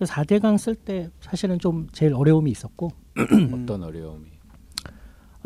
4대강 0.00 0.58
쓸 0.58 0.74
때 0.74 1.10
사실은 1.20 1.58
좀 1.58 1.88
제일 1.92 2.14
어려움이 2.14 2.50
있었고 2.50 2.90
음. 3.18 3.62
어떤 3.62 3.82
어려움이 3.84 4.26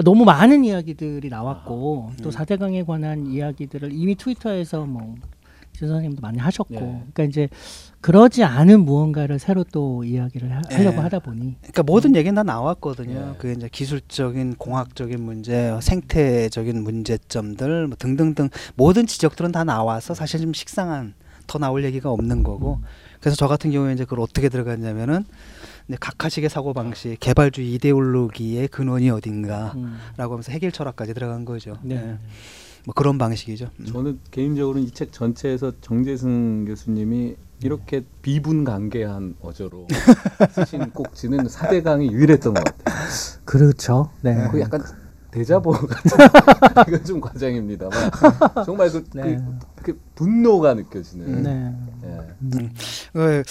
너무 0.02 0.24
많은 0.24 0.64
이야기들이 0.64 1.28
나왔고 1.28 2.10
아, 2.10 2.16
또 2.22 2.28
음. 2.28 2.32
4대강에 2.32 2.86
관한 2.86 3.26
이야기들을 3.26 3.92
이미 3.92 4.14
트위터에서 4.14 4.84
뭐진 4.84 5.18
선생님도 5.80 6.20
많이 6.20 6.38
하셨고 6.38 6.74
네. 6.74 6.80
그러니까 6.80 7.24
이제 7.24 7.48
그러지 8.00 8.44
않은 8.44 8.80
무언가를 8.80 9.38
새로 9.38 9.64
또 9.64 10.04
이야기를 10.04 10.50
하, 10.50 10.62
예. 10.72 10.82
려고 10.84 11.00
하다 11.00 11.18
보니 11.18 11.56
그러니까 11.60 11.82
모든 11.82 12.16
얘기는 12.16 12.34
다 12.34 12.42
나왔거든요. 12.42 13.32
예. 13.34 13.38
그게 13.38 13.52
이제 13.52 13.68
기술적인, 13.70 14.56
공학적인 14.56 15.22
문제, 15.22 15.78
생태적인 15.80 16.82
문제점들 16.82 17.88
뭐 17.88 17.96
등등등 17.98 18.48
모든 18.76 19.06
지적들은 19.06 19.52
다 19.52 19.64
나와서 19.64 20.14
사실 20.14 20.40
좀 20.40 20.52
식상한 20.52 21.14
더 21.46 21.58
나올 21.58 21.84
얘기가 21.84 22.10
없는 22.10 22.42
거고. 22.42 22.78
그래서 23.20 23.36
저 23.36 23.48
같은 23.48 23.70
경우에 23.70 23.92
이제 23.92 24.04
그걸 24.04 24.20
어떻게 24.20 24.48
들어갔냐면은 24.48 25.24
이제 25.88 25.96
각하식의 26.00 26.50
사고 26.50 26.72
방식, 26.72 27.16
개발주의 27.20 27.72
이데올로기의 27.74 28.68
근원이 28.68 29.10
어딘가라고 29.10 29.78
음. 29.80 29.98
하면서 30.16 30.52
해결 30.52 30.72
철학까지 30.72 31.14
들어간 31.14 31.44
거죠. 31.44 31.76
네. 31.82 31.96
예. 31.96 32.18
뭐 32.86 32.94
그런 32.94 33.18
방식이죠. 33.18 33.70
음. 33.80 33.84
저는 33.86 34.20
개인적으로는 34.30 34.86
이 34.86 34.90
책 34.90 35.12
전체에서 35.12 35.72
정재승 35.80 36.64
교수님이 36.64 37.36
이렇게 37.62 38.04
비분 38.22 38.64
관계한 38.64 39.34
어조로 39.42 39.86
쓰신 40.54 40.90
꼭지는 40.90 41.46
4대강이 41.46 42.10
유일했던 42.10 42.54
것 42.54 42.64
같아요. 42.64 42.96
그렇죠. 43.44 44.10
네. 44.22 44.48
그 44.50 44.60
약간 44.60 44.82
대자보 45.30 45.72
같은 45.72 46.18
이건 46.88 47.04
좀 47.04 47.20
과장입니다만 47.20 48.10
정말 48.64 48.90
그, 48.90 49.04
네. 49.14 49.36
그, 49.76 49.82
그 49.82 50.00
분노가 50.14 50.72
느껴지는 50.74 51.26
음. 51.26 51.42
네. 52.02 52.08
예. 53.16 53.42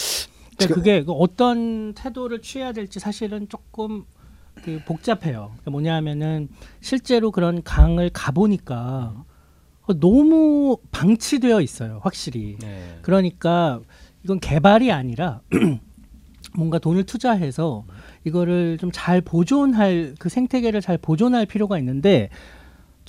어, 0.60 0.68
근데 0.68 0.68
지금- 0.68 0.76
그게 0.76 1.04
그 1.04 1.12
어떤 1.14 1.94
태도를 1.94 2.42
취해야 2.42 2.72
될지 2.74 3.00
사실은 3.00 3.48
조금 3.50 4.04
그 4.64 4.80
복잡해요. 4.86 5.52
그러니까 5.54 5.72
뭐냐면은 5.72 6.50
실제로 6.82 7.32
그런 7.32 7.64
강을 7.64 8.10
가보니까 8.14 9.24
어, 9.88 9.94
너무 10.00 10.78
방치되어 10.92 11.62
있어요. 11.62 12.00
확실히. 12.04 12.58
네. 12.60 12.98
그러니까 13.02 13.80
이건 14.24 14.40
개발이 14.40 14.92
아니라 14.92 15.42
뭔가 16.56 16.78
돈을 16.80 17.06
투자해서 17.06 17.86
이거를 18.26 18.78
좀 18.80 18.92
잘 18.92 19.22
보존할 19.22 20.16
그 20.20 20.30
생태계를 20.30 20.82
잘 20.82 20.98
보존할 20.98 21.46
필요가 21.46 21.78
있는데 21.80 22.30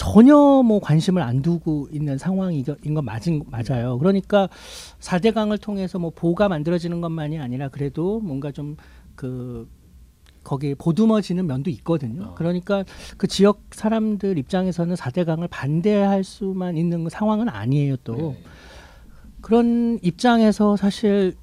전혀 0.00 0.34
뭐 0.34 0.80
관심을 0.80 1.20
안 1.20 1.42
두고 1.42 1.88
있는 1.92 2.16
상황인 2.16 2.64
건 2.64 3.04
맞은 3.04 3.42
맞아요. 3.50 3.98
그러니까 3.98 4.48
4대강을 4.98 5.60
통해서 5.60 5.98
뭐 5.98 6.08
보가 6.08 6.48
만들어지는 6.48 7.02
것만이 7.02 7.38
아니라 7.38 7.68
그래도 7.68 8.18
뭔가 8.20 8.50
좀그 8.50 9.68
거기에 10.42 10.74
보듬어지는 10.76 11.46
면도 11.46 11.68
있거든요. 11.68 12.28
어. 12.28 12.34
그러니까 12.34 12.82
그 13.18 13.26
지역 13.26 13.60
사람들 13.72 14.38
입장에서는 14.38 14.96
4대강을 14.96 15.48
반대할 15.50 16.24
수만 16.24 16.78
있는 16.78 17.06
상황은 17.10 17.50
아니에요. 17.50 17.96
또 18.02 18.14
네. 18.16 18.42
그런 19.42 19.98
입장에서 20.00 20.78
사실 20.78 21.36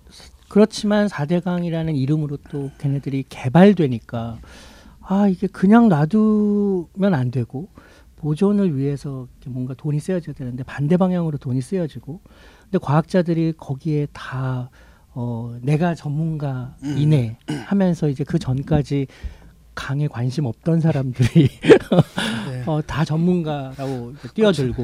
그렇지만 0.50 1.06
4대강이라는 1.06 1.96
이름으로 1.96 2.38
또 2.50 2.72
걔네들이 2.80 3.26
개발되니까 3.30 4.40
아 5.02 5.28
이게 5.28 5.46
그냥 5.46 5.90
놔두면 5.90 7.14
안 7.14 7.30
되고 7.30 7.68
보존을 8.18 8.78
위해서 8.78 9.28
뭔가 9.48 9.74
돈이 9.74 10.00
쓰여져야 10.00 10.34
되는데 10.36 10.64
반대 10.64 10.98
방향으로 10.98 11.38
돈이 11.38 11.62
쓰여지고 11.62 12.22
근데 12.64 12.78
과학자들이 12.80 13.54
거기에 13.58 14.08
다 14.12 14.70
어, 15.14 15.58
내가 15.62 15.96
전문가이네 15.96 17.38
하면서 17.66 18.08
이제 18.10 18.24
그 18.24 18.38
전까지 18.38 19.08
강에 19.74 20.08
관심 20.08 20.46
없던 20.46 20.82
사람들이 20.82 21.48
네. 21.48 21.78
어, 22.68 22.82
다 22.86 23.06
전문가라고 23.06 24.14
뛰어들고 24.34 24.84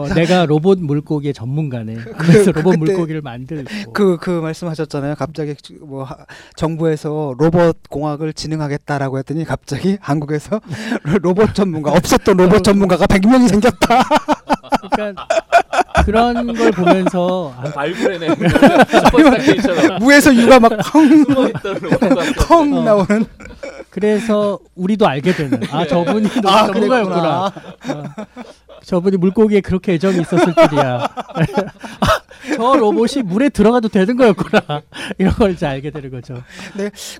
어, 0.00 0.08
내가 0.14 0.46
로봇 0.46 0.78
물고기의 0.80 1.34
전문가네. 1.34 1.94
그래서 2.16 2.52
로봇 2.52 2.72
그때 2.80 2.92
물고기를 2.92 3.20
만들고 3.20 3.92
그, 3.92 4.16
그 4.16 4.30
말씀하셨잖아요. 4.30 5.14
갑자기 5.16 5.54
뭐 5.80 6.04
하- 6.04 6.16
정부에서 6.56 7.34
로봇 7.38 7.76
공학을 7.90 8.32
진흥하겠다라고 8.32 9.18
했더니 9.18 9.44
갑자기 9.44 9.98
한국에서 10.00 10.60
로봇 11.22 11.54
전문가 11.54 11.92
없었던 11.92 12.36
로봇 12.38 12.64
전문가가 12.64 13.06
100명이 13.06 13.48
생겼다. 13.48 14.02
그러니까 14.92 15.26
그런 16.04 16.54
걸 16.54 16.70
보면서 16.70 17.54
아, 17.56 17.62
발굴해내 17.70 18.28
슈퍼스타 18.28 19.38
K처럼 19.38 19.98
무에서 20.00 20.34
유가 20.34 20.58
펑 20.58 22.72
어. 22.72 22.82
나오는 22.82 23.24
그래서 23.90 24.58
우리도 24.74 25.06
알게 25.06 25.34
되는 25.34 25.60
아 25.70 25.82
네. 25.82 25.88
저분이 25.88 26.28
아, 26.44 26.66
전문가였구나. 26.66 27.52
그랬구나. 27.82 28.00
어, 28.00 28.26
저분이 28.84 29.16
물고기에 29.16 29.60
그렇게 29.60 29.94
애정이 29.94 30.20
있었을 30.20 30.54
줄이야. 30.54 31.08
아, 32.52 32.56
저 32.56 32.76
로봇이 32.76 33.22
물에 33.24 33.48
들어가도 33.48 33.88
되는 33.88 34.16
거였구나. 34.16 34.82
이런 35.18 35.34
걸 35.34 35.52
이제 35.52 35.66
알게 35.66 35.90
되는 35.90 36.10
거죠. 36.10 36.42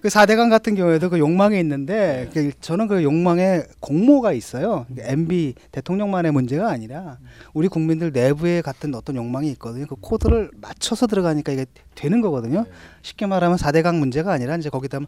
그 0.03 0.09
4대강 0.09 0.51
같은 0.51 0.75
경우에도 0.75 1.11
그 1.11 1.19
욕망에 1.19 1.59
있는데 1.61 2.29
그 2.33 2.53
저는 2.61 2.89
그 2.89 3.03
욕망에 3.03 3.63
공모가 3.81 4.33
있어요. 4.33 4.87
MB 4.97 5.55
대통령만의 5.73 6.33
문제가 6.33 6.71
아니라 6.71 7.19
우리 7.53 7.69
국민들 7.69 8.13
내부에 8.13 8.63
같은 8.63 8.95
어떤 8.95 9.17
욕망이 9.17 9.51
있거든요. 9.53 9.87
그 9.87 9.97
코드를 9.97 10.51
맞춰서 10.61 11.07
들어가니까 11.07 11.53
이게 11.53 11.67
되는 11.95 12.21
거거든요. 12.21 12.65
쉽게 13.03 13.27
말하면 13.27 13.59
4대강 13.59 13.99
문제가 13.99 14.33
아니라 14.33 14.57
이제 14.57 14.71
거기다 14.71 15.01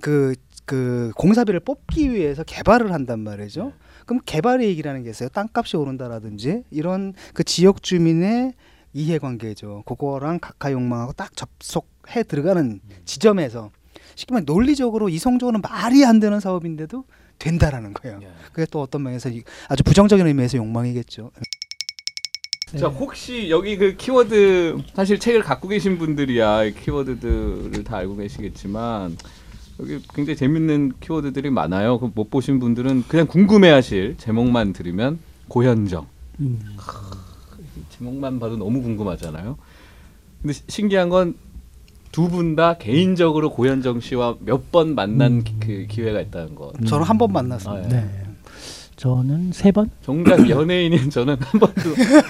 그, 0.00 0.34
그 0.64 1.12
공사비를 1.16 1.60
뽑기 1.60 2.10
위해서 2.12 2.42
개발을 2.42 2.92
한단 2.92 3.20
말이죠. 3.20 3.72
그럼 4.06 4.20
개발 4.26 4.62
이익이라는 4.62 5.02
게 5.02 5.10
있어요. 5.10 5.28
땅값이 5.30 5.76
오른다라든지 5.76 6.64
이런 6.70 7.14
그 7.32 7.44
지역 7.44 7.82
주민의 7.82 8.54
이해관계죠. 8.94 9.82
그거랑 9.86 10.38
각하 10.40 10.72
욕망하고 10.72 11.12
딱 11.12 11.36
접속해 11.36 12.22
들어가는 12.22 12.80
지점에서 13.04 13.70
쉽게 14.14 14.32
말해 14.34 14.44
논리적으로 14.46 15.08
이성적으로는 15.08 15.60
말이 15.60 16.04
안 16.04 16.20
되는 16.20 16.38
사업인데도 16.40 17.04
된다라는 17.38 17.92
거예요. 17.94 18.20
예. 18.22 18.28
그게 18.52 18.66
또 18.70 18.80
어떤 18.80 19.02
면에서 19.02 19.28
이- 19.28 19.42
아주 19.68 19.82
부정적인 19.82 20.24
의미에서 20.26 20.56
욕망이겠죠. 20.58 21.30
네. 22.72 22.78
자 22.78 22.86
혹시 22.88 23.50
여기 23.50 23.76
그 23.76 23.96
키워드 23.96 24.78
사실 24.94 25.18
책을 25.18 25.42
갖고 25.42 25.68
계신 25.68 25.98
분들이야 25.98 26.64
이 26.64 26.74
키워드들을 26.74 27.84
다 27.84 27.98
알고 27.98 28.16
계시겠지만 28.16 29.16
여기 29.80 30.00
굉장히 30.14 30.36
재밌는 30.36 30.92
키워드들이 31.00 31.50
많아요. 31.50 31.98
그 31.98 32.10
못 32.14 32.30
보신 32.30 32.60
분들은 32.60 33.04
그냥 33.08 33.26
궁금해하실 33.26 34.16
제목만 34.18 34.72
들으면 34.72 35.18
고현정 35.48 36.06
음. 36.40 36.60
제목만 37.98 38.38
봐도 38.40 38.56
너무 38.56 38.82
궁금하잖아요. 38.82 39.56
근데 40.42 40.52
시- 40.52 40.62
신기한 40.68 41.08
건 41.08 41.34
두 42.12 42.28
분 42.28 42.54
다 42.54 42.74
개인적으로 42.78 43.50
고현정 43.50 43.98
씨와 44.00 44.36
몇 44.40 44.70
번 44.70 44.94
만난 44.94 45.32
음. 45.32 45.42
기, 45.44 45.54
그 45.58 45.86
기회가 45.88 46.20
있다는 46.20 46.54
거. 46.54 46.72
음. 46.80 46.84
저는 46.86 47.04
한 47.04 47.18
번 47.18 47.32
만났습니다. 47.32 47.88
아, 47.88 47.90
예. 47.90 47.94
네. 48.02 48.10
저는 48.96 49.50
세 49.52 49.72
번? 49.72 49.90
정작 50.02 50.48
연예인인 50.48 51.10
저는 51.10 51.36
한 51.40 51.58
번도 51.60 51.80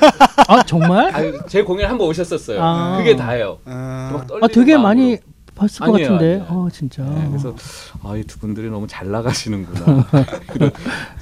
아 0.48 0.62
정말? 0.64 1.14
아유, 1.14 1.38
제 1.48 1.62
공연 1.62 1.90
한 1.90 1.98
번 1.98 2.08
오셨었어요. 2.08 2.62
아. 2.62 2.96
그게 2.96 3.14
다예요. 3.14 3.58
아 3.66 4.24
떨리는 4.26 4.48
되게 4.48 4.72
마음으로. 4.78 4.82
많이 4.82 5.18
봤을 5.54 5.80
것 5.86 5.92
아니에요, 5.94 6.12
같은데. 6.12 6.40
아니에요. 6.46 6.66
아 6.66 6.70
진짜. 6.72 7.02
네, 7.04 7.26
그래서 7.28 7.54
아, 8.02 8.16
이 8.16 8.24
두 8.24 8.38
분들이 8.38 8.70
너무 8.70 8.86
잘 8.86 9.10
나가시는구나 9.10 10.06
그런 10.48 10.70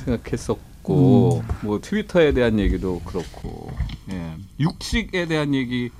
생각했었고 0.05 1.42
뭐 1.62 1.81
트위터에 1.81 2.33
대한 2.33 2.61
얘기도 2.61 3.00
그렇고 3.00 3.70
예. 4.10 4.36
육식에 4.58 5.26
대한 5.26 5.54
얘기는 5.54 5.90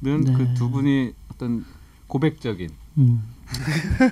네. 0.00 0.32
그두 0.32 0.70
분이 0.70 1.12
어떤 1.32 1.64
고백적인 2.06 2.70
음. 2.98 3.22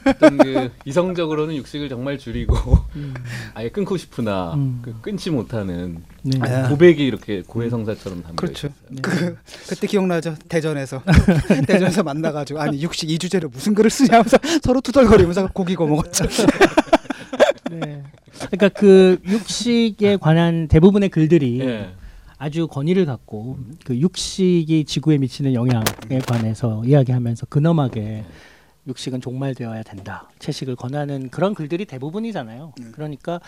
어떤 0.07 0.39
그 0.39 0.71
이성적으로는 0.85 1.57
육식을 1.57 1.89
정말 1.89 2.19
줄이고 2.19 2.57
음. 2.97 3.15
아예 3.55 3.69
끊고 3.69 3.97
싶으나 3.97 4.55
음. 4.55 4.81
그 4.83 4.95
끊지 5.01 5.31
못하는 5.31 6.03
네. 6.23 6.39
아, 6.41 6.69
고백이 6.69 7.05
이렇게 7.05 7.43
고해성사처럼 7.43 8.23
담겨 8.23 8.37
그렇죠. 8.37 8.69
있었어요. 8.69 8.89
네. 8.91 9.01
그 9.03 9.37
그때 9.69 9.87
기억나죠? 9.87 10.37
대전에서 10.49 11.03
대전에서 11.67 12.03
만나가지고 12.03 12.61
아니 12.61 12.83
육식 12.83 13.11
이 13.11 13.19
주제로 13.19 13.49
무슨 13.49 13.75
글을 13.75 13.91
쓰냐면서 13.91 14.37
서로 14.63 14.81
투덜거리면서 14.81 15.49
고기 15.53 15.75
구워 15.75 15.89
먹었죠. 15.89 16.27
네. 17.71 18.03
그러니까 18.51 18.69
그 18.69 19.19
육식에 19.27 20.17
관한 20.17 20.69
대부분의 20.69 21.09
글들이 21.09 21.61
예. 21.61 21.95
아주 22.43 22.67
권위를 22.67 23.07
갖고 23.07 23.57
그 23.85 23.97
육식이 23.97 24.85
지구에 24.85 25.17
미치는 25.19 25.55
영향에 25.55 26.19
관해서 26.27 26.83
이야기하면서 26.85 27.47
근엄하게 27.47 28.25
육식은 28.89 29.21
종말되어야 29.21 29.85
된다. 29.85 30.29
채식을 30.41 30.75
권하는 30.75 31.31
그런 31.31 31.55
글들이 31.55 31.85
대부분이잖아요. 31.85 32.73
음. 32.81 32.93
그러니까 32.93 33.41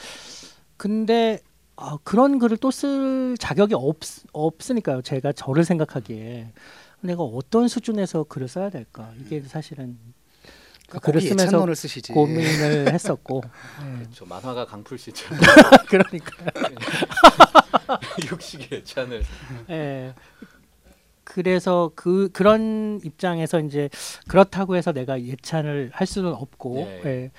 근데 0.76 1.40
아, 1.74 1.98
그런 2.04 2.38
글을 2.38 2.56
또 2.58 2.70
쓸 2.70 3.36
자격이 3.36 3.74
없, 3.74 3.96
없으니까요. 4.32 5.02
제가 5.02 5.32
저를 5.32 5.64
생각하기에 5.64 6.52
내가 7.00 7.24
어떤 7.24 7.66
수준에서 7.66 8.22
글을 8.22 8.46
써야 8.46 8.70
될까? 8.70 9.10
이게 9.20 9.40
사실은 9.40 9.98
그 10.88 11.00
글을 11.00 11.20
쓰면서. 11.20 11.66
고민을 12.14 12.92
했었고 12.94 13.42
네. 13.98 14.06
저 14.12 14.24
만화가 14.24 14.66
강풀 14.66 14.98
씨처럼 14.98 15.40
그러니까 15.88 16.36
육식의 18.30 18.78
애찬을 18.80 19.22
예. 19.70 20.14
그래서 21.24 21.90
그 21.94 22.28
그런 22.32 23.00
입장에서 23.02 23.60
이제 23.60 23.88
그렇다고 24.28 24.76
해서 24.76 24.92
내가 24.92 25.20
예찬을 25.22 25.90
할 25.92 26.06
수는 26.06 26.32
없고 26.32 26.78
예. 26.80 27.02
예. 27.04 27.30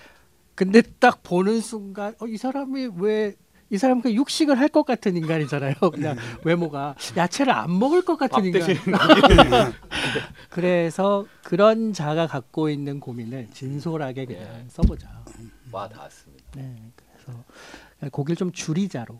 근데 0.55 0.81
딱 0.99 1.21
보는 1.23 1.59
순간 1.61 2.15
어, 2.19 2.27
이 2.27 2.37
사람이 2.37 2.89
왜 2.97 3.35
이 3.71 3.77
사람은 3.77 4.03
그냥 4.03 4.17
육식을 4.17 4.59
할 4.59 4.69
것 4.69 4.85
같은 4.85 5.15
인간이잖아요. 5.15 5.73
그냥 5.93 6.17
외모가 6.43 6.95
야채를 7.15 7.53
안 7.53 7.77
먹을 7.79 8.03
것 8.03 8.17
같은 8.17 8.35
밥 8.35 8.45
인간. 8.45 8.61
대신 8.61 8.77
그래서 10.49 11.25
그런 11.43 11.93
자가 11.93 12.27
갖고 12.27 12.69
있는 12.69 12.99
고민을 12.99 13.47
진솔하게 13.53 14.25
그냥 14.25 14.43
예. 14.43 14.65
써보자. 14.69 15.23
와 15.71 15.87
닿았습니다. 15.89 16.43
네, 16.55 16.75
그래서 16.95 17.43
고기를 18.11 18.35
좀 18.35 18.51
줄이자로. 18.51 19.19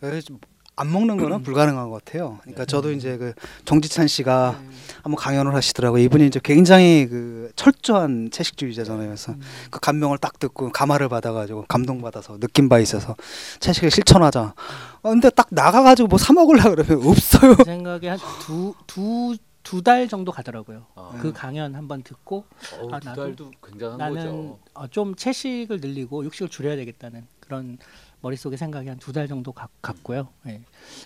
그래서 0.00 0.26
좀안 0.28 0.90
먹는 0.92 1.16
거는 1.18 1.42
불가능한 1.44 1.90
것 1.90 2.04
같아요. 2.04 2.38
그러니까 2.42 2.64
저도 2.64 2.92
이제 2.92 3.16
그 3.18 3.34
정지찬 3.64 4.08
씨가 4.08 4.58
한번 5.02 5.16
강연을 5.16 5.54
하시더라고요. 5.54 6.02
이분이 6.02 6.26
이제 6.26 6.40
굉장히 6.42 7.06
그 7.08 7.50
철저한 7.56 8.30
채식주의자잖아요. 8.30 9.06
그래서 9.06 9.34
그 9.70 9.80
감명을 9.80 10.18
딱 10.18 10.38
듣고 10.38 10.70
감화를 10.72 11.08
받아가지고 11.08 11.64
감동받아서 11.68 12.38
느낀 12.38 12.68
바 12.68 12.78
있어서 12.78 13.14
채식을 13.60 13.90
실천하자. 13.90 14.54
어, 15.02 15.08
근데 15.10 15.28
딱 15.30 15.46
나가가지고 15.50 16.08
뭐 16.08 16.18
사 16.18 16.32
먹으려 16.32 16.62
그러면 16.74 17.06
없어요. 17.06 17.56
제 17.56 17.64
생각에 17.64 18.08
한두두 18.08 19.36
두 19.62 19.82
달 19.82 20.08
정도 20.08 20.32
가더라고요. 20.32 20.86
아. 20.96 21.16
그 21.20 21.32
강연 21.32 21.74
한번 21.74 22.02
듣고 22.02 22.44
어우, 22.80 22.88
아, 22.92 22.98
두 22.98 23.08
나도- 23.10 23.14
달도 23.16 23.50
굉장한 23.64 23.98
나는 23.98 24.14
거죠. 24.16 24.58
어, 24.74 24.86
좀 24.88 25.14
채식을 25.14 25.80
늘리고 25.80 26.24
육식을 26.24 26.48
줄여야 26.48 26.76
되겠다는 26.76 27.26
그런 27.40 27.78
머릿속에 28.22 28.56
생각이 28.56 28.88
한 28.88 28.98
두 28.98 29.12
달 29.12 29.26
정도 29.28 29.52
가, 29.52 29.68
갔고요. 29.82 30.28
예. 30.46 30.60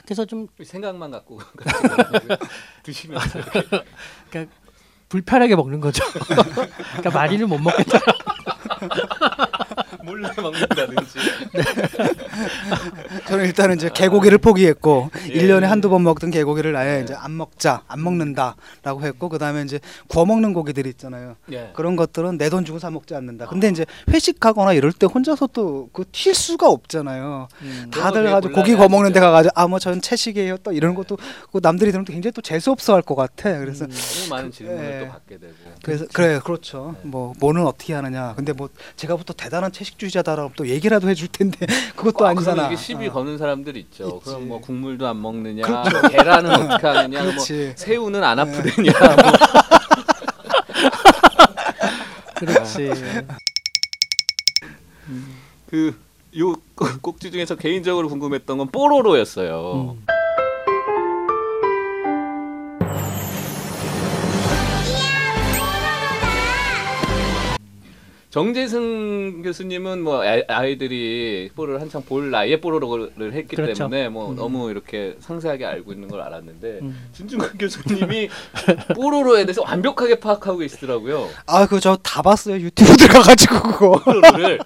그래서 0.04 0.24
좀 0.24 0.46
생각만 0.62 1.10
갖고 1.10 1.40
드시면서 2.82 3.40
그러니까 4.30 4.54
불편하게 5.08 5.54
먹는 5.56 5.80
거죠. 5.80 6.02
그러니까 6.12 7.10
많이는 7.12 7.48
못 7.48 7.58
먹겠다. 7.58 7.98
몰래 10.02 10.28
먹는다든지. 10.36 11.18
저는 13.26 13.44
일단은 13.46 13.76
이제 13.76 13.90
개고기를 13.92 14.38
포기했고 14.38 15.10
예. 15.28 15.32
일 15.32 15.48
1년에 15.48 15.62
한두 15.62 15.88
번 15.88 16.02
먹던 16.02 16.30
개고기를 16.30 16.76
아예 16.76 17.00
이제 17.02 17.14
안 17.14 17.36
먹자, 17.36 17.82
안 17.88 18.02
먹는다라고 18.02 19.02
했고 19.02 19.28
그다음에 19.28 19.62
이제 19.62 19.80
구워 20.08 20.26
먹는 20.26 20.52
고기들 20.52 20.86
있잖아요. 20.86 21.36
예. 21.52 21.70
그런 21.74 21.96
것들은 21.96 22.38
내 22.38 22.48
돈 22.50 22.64
주고 22.64 22.78
사 22.78 22.90
먹지 22.90 23.14
않는다. 23.14 23.46
근데 23.46 23.68
이제 23.68 23.84
회식하거나 24.10 24.74
이럴 24.74 24.92
때 24.92 25.06
혼자서 25.06 25.48
또 25.48 25.88
그 25.92 26.04
튈 26.12 26.34
수가 26.34 26.68
없잖아요. 26.68 27.48
음, 27.62 27.90
다들 27.92 28.24
가지고 28.30 28.54
고기 28.54 28.74
구워 28.74 28.88
먹는 28.88 29.12
데 29.12 29.18
하시죠. 29.18 29.26
가가지고 29.26 29.52
아 29.60 29.66
뭐 29.66 29.78
저는 29.78 30.00
채식이에요 30.02 30.58
또 30.58 30.72
이런 30.72 30.94
것도 30.94 31.16
그 31.50 31.58
남들이 31.62 31.90
들으면 31.90 32.04
또 32.04 32.12
굉장히 32.12 32.32
또 32.32 32.42
재수 32.42 32.70
없어 32.70 32.94
할 32.94 33.02
것 33.02 33.14
같아. 33.16 33.58
그래서 33.58 33.86
음. 33.86 33.90
많은 34.30 34.50
질문을 34.52 34.84
예. 34.84 35.00
또 35.00 35.08
받게 35.12 35.38
되고. 35.38 35.52
그래서 35.82 36.04
그래 36.12 36.38
그렇죠. 36.44 36.94
뭐 37.02 37.32
뭐는 37.40 37.66
어떻게 37.66 37.94
하느냐. 37.94 38.34
근데 38.36 38.52
뭐 38.52 38.68
제가 38.96 39.16
부터 39.16 39.32
대단한 39.34 39.72
채식주의자다라고 39.72 40.52
또 40.56 40.68
얘기라도 40.68 41.08
해줄 41.08 41.28
텐데 41.28 41.66
그것도 41.96 42.26
아, 42.26 42.30
아니잖아. 42.30 42.66
이게 42.66 42.76
시비 42.76 43.08
어. 43.08 43.12
거는 43.14 43.38
사람들 43.38 43.76
있죠. 43.78 44.18
있지. 44.18 44.24
그럼 44.30 44.48
뭐 44.48 44.60
국물도 44.60 45.06
안 45.06 45.22
먹느냐, 45.22 45.62
계란은 46.10 46.50
어떻게 46.50 46.86
하느냐, 46.86 47.22
뭐 47.22 47.30
그렇지. 47.32 47.72
새우는 47.76 48.22
안 48.22 48.38
아프느냐. 48.38 48.92
뭐. 49.22 49.32
그렇지. 52.34 52.90
그 55.70 56.04
요 56.36 56.56
꼭지 57.00 57.30
중에서 57.30 57.54
개인적으로 57.54 58.08
궁금했던 58.08 58.58
건 58.58 58.68
뽀로로였어요. 58.68 59.96
음. 59.96 60.06
정재승 68.34 69.42
교수님은 69.42 70.02
뭐 70.02 70.24
아- 70.24 70.42
아이들이 70.48 71.52
뽀로를 71.54 71.80
한창 71.80 72.02
볼 72.02 72.32
나이에 72.32 72.60
뽀로로를 72.60 73.32
했기 73.32 73.54
그렇죠. 73.54 73.84
때문에 73.84 74.08
뭐 74.08 74.30
음. 74.30 74.34
너무 74.34 74.72
이렇게 74.72 75.14
상세하게 75.20 75.64
알고 75.64 75.92
있는 75.92 76.08
걸 76.08 76.20
알았는데 76.20 76.80
음. 76.82 77.00
진중권 77.12 77.50
교수님이 77.58 78.28
뽀로로에 78.96 79.44
대해서 79.44 79.62
완벽하게 79.62 80.18
파악하고 80.18 80.58
계시더라고요. 80.58 81.28
아 81.46 81.64
그거 81.66 81.78
저 81.78 81.96
다 82.02 82.22
봤어요 82.22 82.56
유튜브 82.56 82.96
들어가가지고 82.96 83.62
그거 83.62 83.98
뽀로로를 84.04 84.58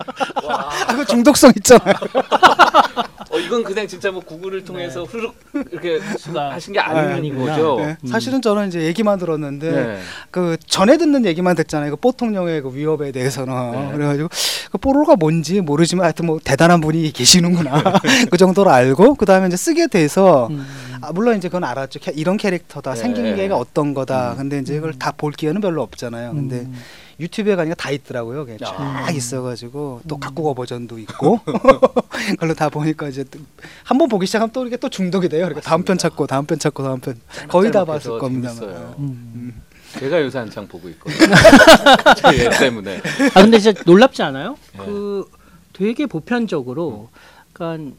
와, 0.44 0.70
아, 0.88 0.92
그거 0.92 1.04
중독성 1.04 1.52
있잖아요. 1.58 1.92
어, 3.30 3.38
이건 3.38 3.62
그냥 3.62 3.86
진짜 3.86 4.10
뭐 4.10 4.22
구글을 4.22 4.64
통해서 4.64 5.04
후루룩 5.04 5.34
이렇게 5.72 6.00
수가 6.18 6.52
하신 6.52 6.72
게 6.72 6.80
아닌. 6.80 7.36
거죠. 7.36 7.76
네, 7.78 7.96
사실은 8.08 8.40
저는 8.40 8.68
이제 8.68 8.82
얘기만 8.82 9.18
들었는데 9.18 9.70
네. 9.70 9.98
그 10.30 10.56
전에 10.66 10.96
듣는 10.96 11.26
얘기만 11.26 11.54
듣잖아요. 11.56 11.90
그 11.90 11.96
뽀통령의 11.96 12.62
그 12.62 12.74
위협에 12.74 13.12
대해서는 13.12 13.72
네. 13.72 13.92
그래가지고 13.92 14.28
그 14.72 14.78
뽀로로가 14.78 15.16
뭔지 15.16 15.60
모르지만 15.60 16.04
하여튼 16.04 16.26
뭐 16.26 16.38
대단한 16.42 16.80
분이 16.80 17.12
계시는구나 17.12 17.82
그 18.30 18.36
정도로 18.38 18.70
알고 18.70 19.14
그 19.16 19.26
다음에 19.26 19.46
이제 19.48 19.56
쓰게 19.56 19.88
돼서 19.88 20.46
음. 20.50 20.66
아, 21.02 21.12
물론 21.12 21.36
이제 21.36 21.48
그건 21.48 21.64
알았죠. 21.64 22.00
캐- 22.00 22.12
이런 22.16 22.36
캐릭터다 22.38 22.94
네. 22.94 23.00
생긴 23.00 23.36
게가 23.36 23.56
어떤 23.56 23.92
거다. 23.94 24.32
음. 24.32 24.36
근데 24.38 24.58
이제 24.58 24.74
이걸 24.74 24.94
다 24.98 25.12
볼 25.18 25.32
기회는 25.32 25.60
별로 25.60 25.82
없잖아요. 25.82 26.32
근데 26.32 26.56
음. 26.60 26.74
유튜브에 27.20 27.56
가니까 27.56 27.74
다 27.74 27.90
있더라고요. 27.90 28.46
아. 28.62 29.04
쫙 29.06 29.14
있어가지고 29.14 30.02
또 30.06 30.16
음. 30.16 30.20
각국어 30.20 30.54
버전도 30.54 30.98
있고 31.00 31.40
그걸로 32.30 32.54
다 32.54 32.68
보니까 32.68 33.08
이제 33.08 33.24
한 33.82 33.98
번 33.98 34.08
보기 34.08 34.26
시작하면 34.26 34.52
또 34.52 34.62
이렇게 34.62 34.76
또 34.76 34.88
중독이 34.88 35.28
돼요. 35.28 35.42
그러니까 35.46 35.60
다음 35.60 35.82
편 35.82 35.98
찾고 35.98 36.26
다음 36.28 36.46
편 36.46 36.58
찾고 36.58 36.82
다음 36.84 37.00
편 37.00 37.20
거의 37.48 37.72
다 37.72 37.84
봤을 37.84 38.18
겁니다. 38.18 38.50
재밌어요. 38.50 38.94
음. 39.00 39.62
제가 39.98 40.20
요새 40.22 40.38
한창 40.38 40.68
보고 40.68 40.88
있거든요. 40.90 41.34
얘 42.34 42.50
때문에. 42.50 43.00
아 43.34 43.40
근데 43.42 43.58
진짜 43.58 43.82
놀랍지 43.86 44.22
않아요? 44.22 44.56
네. 44.78 44.84
그 44.84 45.28
되게 45.72 46.06
보편적으로 46.06 47.08
그러니까 47.52 47.96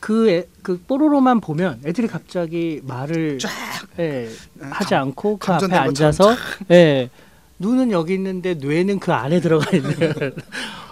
그, 0.00 0.28
애, 0.28 0.46
그 0.62 0.80
뽀로로만 0.88 1.40
보면 1.40 1.80
애들이 1.86 2.08
갑자기 2.08 2.80
말을 2.84 3.38
예, 4.00 4.28
하지 4.60 4.96
않고 4.96 5.36
그 5.38 5.52
앞에 5.52 5.74
앉아서 5.76 6.34
예, 6.72 7.08
눈은 7.62 7.92
여기 7.92 8.14
있는데 8.14 8.54
뇌는 8.54 8.98
그 8.98 9.12
안에 9.12 9.40
들어가 9.40 9.74
있는 9.74 9.92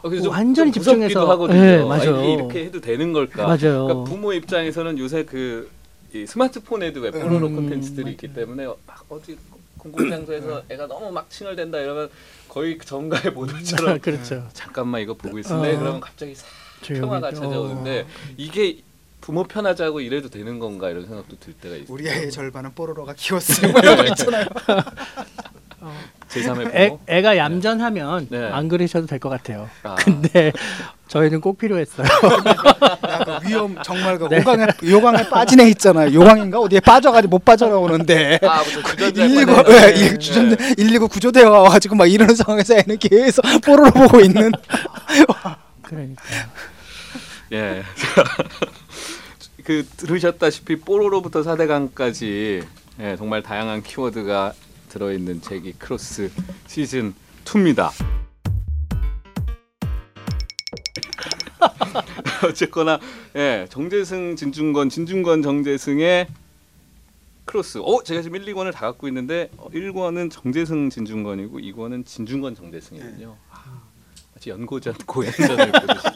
어, 0.03 0.09
그래서 0.09 0.31
완전히 0.31 0.71
집중해서- 0.71 1.27
하거든요. 1.29 1.61
네, 1.61 1.83
아, 1.83 1.85
맞아요. 1.85 2.23
이게 2.23 2.33
이렇게 2.35 2.65
해도 2.67 2.81
되는 2.81 3.13
걸까? 3.13 3.43
맞아요. 3.45 3.85
그러니까 3.87 4.05
부모 4.05 4.33
입장에서는 4.33 4.97
요새 4.99 5.25
그이 5.25 6.27
스마트폰에도 6.27 7.01
왜 7.01 7.11
뽀로로 7.11 7.49
음, 7.49 7.57
콘텐츠들이 7.57 8.05
맞아요. 8.05 8.13
있기 8.13 8.33
때문에 8.33 8.67
막 8.87 9.05
어디 9.11 9.37
공공장소에서 9.79 10.63
애가 10.69 10.87
너무 10.87 11.11
막 11.11 11.29
칭얼댄다 11.29 11.79
이러면 11.81 12.09
거의 12.49 12.79
그 12.79 12.87
정가의 12.87 13.33
모델처럼 13.35 13.99
그렇죠. 14.01 14.47
잠깐만 14.53 15.01
이거 15.01 15.15
보고 15.15 15.39
있을래? 15.39 15.75
어. 15.75 15.79
그러면 15.79 16.01
갑자기 16.01 16.35
싹 16.35 16.47
평화가 16.83 17.31
또. 17.31 17.37
찾아오는데 17.41 18.07
이게 18.37 18.79
부모 19.21 19.45
편하자고 19.45 20.01
이래도 20.01 20.31
되는 20.31 20.59
건가 20.59 20.89
이런 20.89 21.07
생각도 21.07 21.37
들 21.39 21.53
때가 21.55 21.75
있어요. 21.77 21.87
우리 21.95 22.09
아이의 22.09 22.31
절반은 22.31 22.73
뽀로로가 22.75 23.15
키웠어요. 23.19 23.71
뭐 23.73 23.81
이런 23.81 23.97
거 23.97 24.05
있잖아요. 24.07 24.47
제3의 26.31 26.75
애. 26.75 26.97
애가 27.09 27.37
얌전하면 27.37 28.29
네. 28.31 28.49
안 28.51 28.69
그러셔도 28.69 29.07
될 29.07 29.19
것 29.19 29.29
같아요. 29.29 29.69
아. 29.83 29.97
근데 29.97 30.53
저희는 31.09 31.41
꼭 31.41 31.59
필요했어요. 31.59 32.07
약간 33.09 33.41
위험 33.47 33.77
정말 33.83 34.17
그 34.17 34.29
요강에 34.31 34.67
요강에 34.85 35.29
빠진 35.29 35.59
애 35.61 35.69
있잖아요. 35.71 36.13
요강인가 36.15 36.59
어디에 36.61 36.79
빠져가지고 36.81 37.31
못 37.31 37.45
빠져나오는데. 37.45 38.39
아, 38.43 38.59
무슨 38.63 38.83
주전자 38.85 39.23
119, 39.23 39.53
관련된- 39.53 39.71
예, 39.73 39.93
네. 39.93 40.07
이 40.15 40.19
주전 40.19 40.57
119 40.77 41.09
구조대가 41.09 41.51
와가지고 41.51 41.97
막 41.97 42.07
이러는 42.07 42.35
상황에서 42.37 42.75
애는 42.75 42.99
계속 42.99 43.43
뽀로로 43.65 43.91
보고 43.91 44.21
있는. 44.21 44.53
그러니까. 45.83 46.23
예. 47.53 47.83
그 49.65 49.85
들으셨다시피 49.97 50.77
뽀로로부터 50.77 51.43
사대강까지 51.43 52.63
예, 53.01 53.17
정말 53.17 53.43
다양한 53.43 53.83
키워드가 53.83 54.53
들어있는 54.91 55.41
책이 55.41 55.75
크로스 55.79 56.31
시즌 56.67 57.15
2입니다. 57.45 57.91
어쨌거나 62.47 62.99
예, 63.37 63.67
정재승, 63.71 64.37
진중권, 64.37 64.91
진중권, 64.91 65.43
정재승의 65.43 66.27
크로스. 67.45 67.79
어, 67.79 68.03
제가 68.03 68.23
지금 68.23 68.37
1, 68.37 68.53
2권을 68.53 68.73
다 68.73 68.81
갖고 68.81 69.09
있는데 69.09 69.51
어, 69.57 69.69
1권은 69.71 70.31
정재승, 70.31 70.91
진중권이고 70.91 71.59
2권은 71.59 72.05
진중권, 72.05 72.55
정재승이거든요. 72.55 73.37
아, 73.51 73.83
마치 74.35 74.51
연고전, 74.51 74.95
고연전을 75.07 75.73
보듯이 75.73 76.07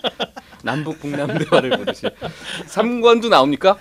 남북 0.63 0.99
북남 1.01 1.39
대화를 1.39 1.71
보듯이 1.71 2.07
3권도 2.67 3.29
나옵니까? 3.29 3.79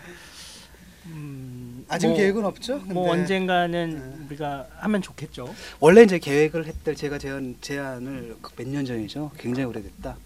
아직 1.94 2.08
뭐- 2.08 2.18
계획은 2.18 2.46
없죠. 2.46 2.78
뭐 2.86 3.12
언젠가는 3.12 4.26
우리가 4.28 4.68
하면 4.78 5.02
좋겠죠. 5.02 5.54
원래 5.80 6.04
이제 6.04 6.18
계획을 6.20 6.66
했을 6.66 6.96
제가 6.96 7.18
제안 7.18 7.56
제안을 7.62 8.38
그몇년 8.42 8.86
전이죠. 8.86 9.32
굉장히 9.38 9.66
오래됐다. 9.70 10.18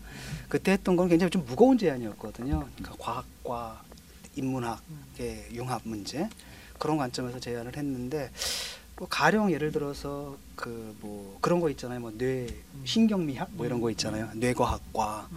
그때 0.50 0.72
했던 0.72 0.96
건 0.96 1.10
굉장히 1.10 1.30
좀 1.30 1.46
무거운 1.46 1.78
제안이었거든요. 1.78 2.68
그러니까 2.78 2.96
과학과 2.98 3.82
인문학의 4.36 5.48
융합 5.54 5.82
문제 5.84 6.30
그런 6.80 6.98
관점에서 6.98 7.40
제안을 7.40 7.76
했는데 7.76 8.32
뭐 8.98 9.08
가령 9.08 9.52
예를 9.52 9.72
들어서 9.72 10.38
그 10.56 10.96
뭐 11.02 11.38
그런 11.42 11.60
거 11.60 11.70
있잖아요. 11.70 12.00
뭐 12.00 12.12
뇌 12.18 12.48
신경미학 12.86 13.50
뭐 13.54 13.66
이런 13.66 13.82
거 13.82 13.92
있잖아요. 13.92 14.30
뇌과학과 14.36 15.30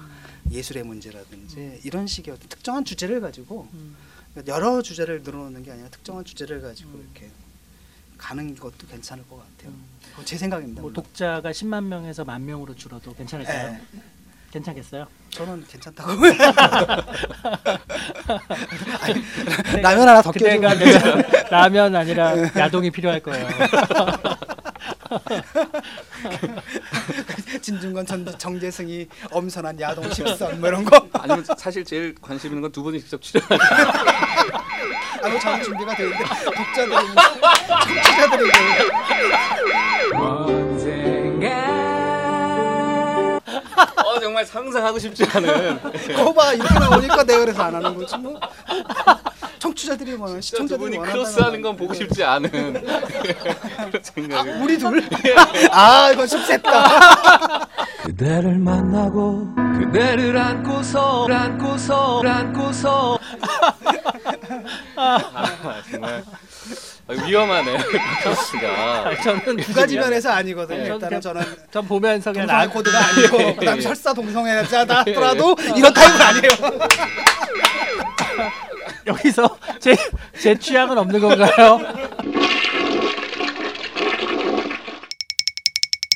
예술의 0.51 0.85
문제라든지 0.85 1.81
이런 1.85 2.07
식의 2.07 2.35
어떤 2.35 2.49
특정한 2.49 2.85
주제를 2.85 3.21
가지고 3.21 3.69
그러니까 3.71 3.99
여러 4.47 4.81
주제를 4.83 5.23
늘어놓는 5.23 5.63
게 5.63 5.73
아니라 5.73 5.89
특정한 5.89 6.25
주제를 6.25 6.61
가지고 6.63 6.99
이렇게 6.99 7.29
가는 8.17 8.55
것도 8.55 8.87
괜찮을 8.89 9.25
것 9.29 9.37
같아요. 9.39 9.73
그건 10.11 10.25
제 10.25 10.37
생각입니다. 10.39 10.83
뭐. 10.83 10.93
독자가 10.93 11.51
10만 11.51 11.85
명에서 11.85 12.25
만 12.25 12.45
명으로 12.47 12.75
줄어도 12.77 13.15
괜찮을까요? 13.15 13.73
예. 13.73 13.81
괜찮겠어요? 14.53 15.07
저는 15.31 15.65
괜찮다고. 15.69 16.11
아니, 19.01 19.23
라면 19.81 20.09
하나 20.09 20.21
더. 20.23 20.33
그때가 20.33 20.75
괜찮- 20.77 21.23
라면 21.51 21.95
아니라 21.95 22.35
야동이 22.57 22.91
필요할 22.91 23.21
거예요. 23.21 23.47
진중권 27.63 28.07
전 28.07 28.27
정재승이 28.39 29.09
엄선한 29.31 29.81
야동 29.81 30.13
십선 30.13 30.61
뭐 30.61 30.69
이런 30.69 30.85
거. 30.85 31.07
아니면 31.15 31.45
사실 31.59 31.85
제일 31.85 32.15
관심 32.21 32.51
있는 32.51 32.63
건 32.63 32.71
두 32.71 32.83
분이 32.85 33.01
직접 33.01 33.21
출연하는 33.21 33.59
아무 35.25 35.39
저는 35.41 35.63
준비가 35.65 35.95
돼 35.97 36.05
있는데 36.05 36.25
독자들이 36.45 36.95
청취자들이 38.05 38.51
어 44.05 44.21
정말 44.21 44.45
상상하고 44.47 44.99
싶지 44.99 45.25
않은 45.25 45.81
거봐 46.17 46.53
이렇게 46.55 46.75
나오니까 46.79 47.25
내가 47.25 47.41
그래서 47.41 47.63
안 47.65 47.75
하는 47.75 47.95
거지 47.95 48.17
뭐. 48.19 48.39
청취자들이 49.61 50.13
뭐두 50.17 50.41
시청자들이 50.41 50.79
분이 50.79 50.97
원한다는 50.97 51.23
크로스하는 51.25 51.63
건 51.63 51.73
거. 51.73 51.79
보고 51.79 51.95
싶지 51.95 52.25
않은 52.25 52.51
그런 52.51 54.03
생각이 54.03 54.51
우리 54.63 54.79
둘? 54.79 55.03
아 55.71 56.11
이거 56.13 56.27
좀 56.27 56.43
셌다. 56.43 57.69
그대를 58.03 58.59
만나고 58.59 59.55
그대를 59.79 60.37
안고서 60.37 61.29
안고서 61.31 62.23
안고서 62.25 63.19
아, 64.97 65.83
정말 65.91 66.25
아, 67.07 67.13
위험하네 67.27 67.77
크로스가 68.23 69.23
저는 69.23 69.57
두 69.59 69.75
가지 69.75 69.97
면에서 69.97 70.31
아니거든요. 70.31 70.85
네. 70.85 70.89
일단은 70.95 71.21
저는 71.21 71.43
전 71.71 71.87
보면서 71.87 72.33
그냥 72.33 72.47
동성애 72.47 72.67
나, 72.67 72.73
코드가 72.73 72.99
아니고 72.99 73.57
그다음에 73.61 73.81
설사 73.83 74.15
동성애자더라도 74.15 75.57
이런 75.77 75.93
타입은 75.93 76.21
아니에요. 76.21 76.51
여기서 79.11 79.59
제, 79.81 79.95
제 80.41 80.59
취향은 80.59 80.97
없는 80.99 81.21
건가요? 81.21 81.79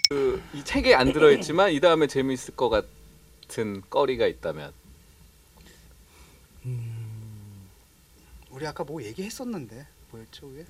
그, 0.08 0.42
이 0.54 0.62
책에 0.64 0.94
안 0.94 1.12
들어있지만 1.12 1.72
이 1.72 1.80
다음에 1.80 2.06
재미있을 2.06 2.54
것 2.54 2.68
같은 2.68 3.82
거리가 3.90 4.26
있다면 4.26 4.72
우리 8.50 8.66
아까 8.66 8.84
뭐 8.84 9.02
얘기했었는데 9.02 9.86
뭐였죠 10.10 10.48
그게? 10.48 10.64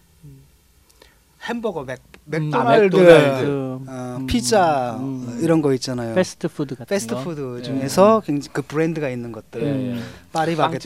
햄버거 1.44 1.85
맥 1.85 2.00
음, 2.26 2.30
맥도날드, 2.30 2.96
맥도날드. 2.96 3.46
어, 3.46 4.16
음, 4.18 4.26
피자 4.26 4.96
음. 4.98 5.38
이런 5.42 5.61
거 5.61 5.74
있잖아요. 5.74 6.14
패스트푸드 6.14 6.74
같은 6.74 6.87
거. 6.87 6.88
패스트푸드 6.88 7.57
네. 7.59 7.62
중에서 7.62 8.22
굉장히 8.24 8.52
그 8.52 8.62
브랜드가 8.62 9.11
있는 9.11 9.30
것들 9.30 9.62
예, 9.62 9.96
예. 9.96 10.00
파리 10.33 10.57
많고. 10.57 10.78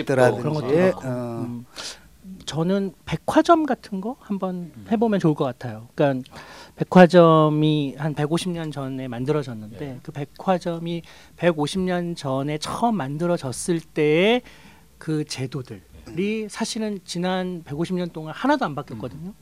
어, 1.04 1.44
음. 1.46 1.64
저는 2.44 2.92
백화점 3.04 3.66
같은 3.66 4.00
거 4.00 4.16
한번 4.20 4.72
해보면 4.90 5.20
좋을 5.20 5.34
것 5.34 5.44
같아요. 5.44 5.88
그러니까 5.94 6.28
백화점이 6.76 7.94
한 7.98 8.14
150년 8.14 8.72
전에 8.72 9.06
만들어졌는데 9.06 9.86
예. 9.86 9.98
그 10.02 10.12
백화점이 10.12 11.02
150년 11.36 12.16
전에 12.16 12.58
처음 12.58 12.96
만들어졌을 12.96 13.80
때의 13.80 14.42
그 14.96 15.24
제도들이 15.24 16.48
사실은 16.48 16.98
지난 17.04 17.62
150년 17.64 18.12
동안 18.12 18.34
하나도 18.34 18.64
안 18.64 18.74
바뀌었거든요. 18.74 19.34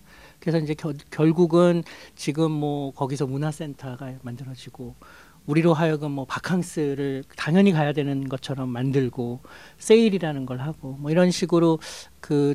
그래서 0.47 0.61
이제 0.61 0.75
겨, 0.75 0.93
결국은 1.11 1.83
지금 2.15 2.53
뭐 2.53 2.93
거기서 2.93 3.27
문화센터가 3.27 4.13
만들어지고 4.23 4.95
우리로 5.47 5.75
하여금 5.75 6.13
뭐 6.13 6.25
바캉스를 6.25 7.25
당연히 7.37 7.73
가야 7.73 7.93
되는 7.93 8.29
것처럼 8.29 8.69
만들고 8.69 9.41
세일이라는 9.79 10.47
걸 10.47 10.61
하고 10.61 10.93
뭐 11.01 11.11
이런 11.11 11.33
식으로 11.33 11.81
그 12.21 12.55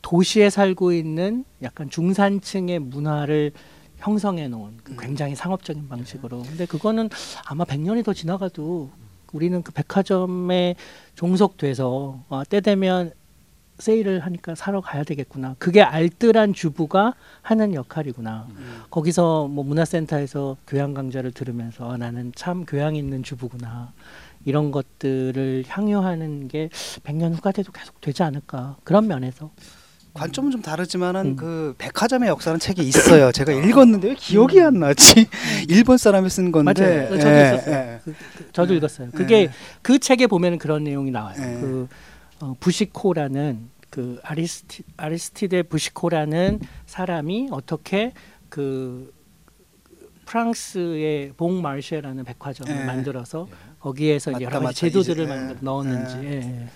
도시에 0.00 0.48
살고 0.48 0.94
있는 0.94 1.44
약간 1.60 1.90
중산층의 1.90 2.78
문화를 2.78 3.52
형성해 3.98 4.48
놓은 4.48 4.78
그 4.82 4.96
굉장히 4.96 5.34
상업적인 5.34 5.90
방식으로. 5.90 6.40
근데 6.40 6.64
그거는 6.64 7.10
아마 7.44 7.64
100년이 7.64 8.02
더 8.02 8.14
지나가도 8.14 8.88
우리는 9.34 9.62
그 9.62 9.72
백화점에 9.72 10.74
종속돼서 11.16 12.24
어, 12.30 12.42
때 12.48 12.62
되면 12.62 13.12
세일을 13.78 14.20
하니까 14.20 14.54
사러 14.54 14.80
가야 14.80 15.04
되겠구나. 15.04 15.54
그게 15.58 15.82
알뜰한 15.82 16.52
주부가 16.52 17.14
하는 17.42 17.74
역할이구나. 17.74 18.48
거기서 18.90 19.48
뭐 19.48 19.64
문화센터에서 19.64 20.56
교양 20.66 20.94
강좌를 20.94 21.32
들으면서 21.32 21.92
아, 21.92 21.96
나는 21.96 22.32
참 22.34 22.64
교양 22.64 22.96
있는 22.96 23.22
주부구나. 23.22 23.92
이런 24.44 24.70
것들을 24.70 25.64
향유하는 25.66 26.48
게 26.48 26.70
100년 27.04 27.34
후가 27.34 27.52
돼도 27.52 27.72
계속 27.72 28.00
되지 28.00 28.22
않을까. 28.22 28.76
그런 28.84 29.06
면에서. 29.06 29.50
관점은 30.14 30.50
좀 30.50 30.62
다르지만은 30.62 31.20
음. 31.26 31.36
그 31.36 31.74
백화점의 31.78 32.28
역사는 32.28 32.58
책에 32.58 32.82
있어요. 32.82 33.30
제가 33.30 33.52
읽었는데 33.52 34.08
왜 34.08 34.14
기억이 34.14 34.60
안 34.60 34.80
나지? 34.80 35.28
일본 35.68 35.96
사람이 35.96 36.28
쓴 36.28 36.50
건데. 36.50 36.82
맞아요. 36.82 37.18
저도 37.18 37.30
예, 37.30 37.54
있었어요. 37.54 37.74
예. 37.74 38.00
그, 38.04 38.14
그, 38.36 38.52
저도 38.52 38.74
읽었어요. 38.74 39.10
그게 39.12 39.42
예. 39.42 39.50
그 39.82 39.98
책에 39.98 40.26
보면 40.26 40.58
그런 40.58 40.84
내용이 40.84 41.10
나와요. 41.10 41.36
예. 41.38 41.60
그 41.60 41.88
어, 42.40 42.54
부시코라는 42.60 43.70
그 43.90 44.20
아리스티 44.22 44.82
아리스티데 44.96 45.62
부시코라는 45.64 46.60
사람이 46.86 47.48
어떻게 47.50 48.12
그 48.48 49.12
프랑스의 50.26 51.32
봉 51.36 51.62
마르쉐라는 51.62 52.24
백화점을 52.24 52.70
예. 52.70 52.84
만들어서 52.84 53.48
거기에서 53.80 54.32
맞다, 54.32 54.42
여러 54.42 54.52
가지 54.54 54.64
맞다. 54.64 54.72
제도들을 54.72 55.24
이제, 55.24 55.34
예. 55.34 55.56
넣었는지 55.60 56.16
예. 56.18 56.30
예, 56.30 56.36
예. 56.36 56.68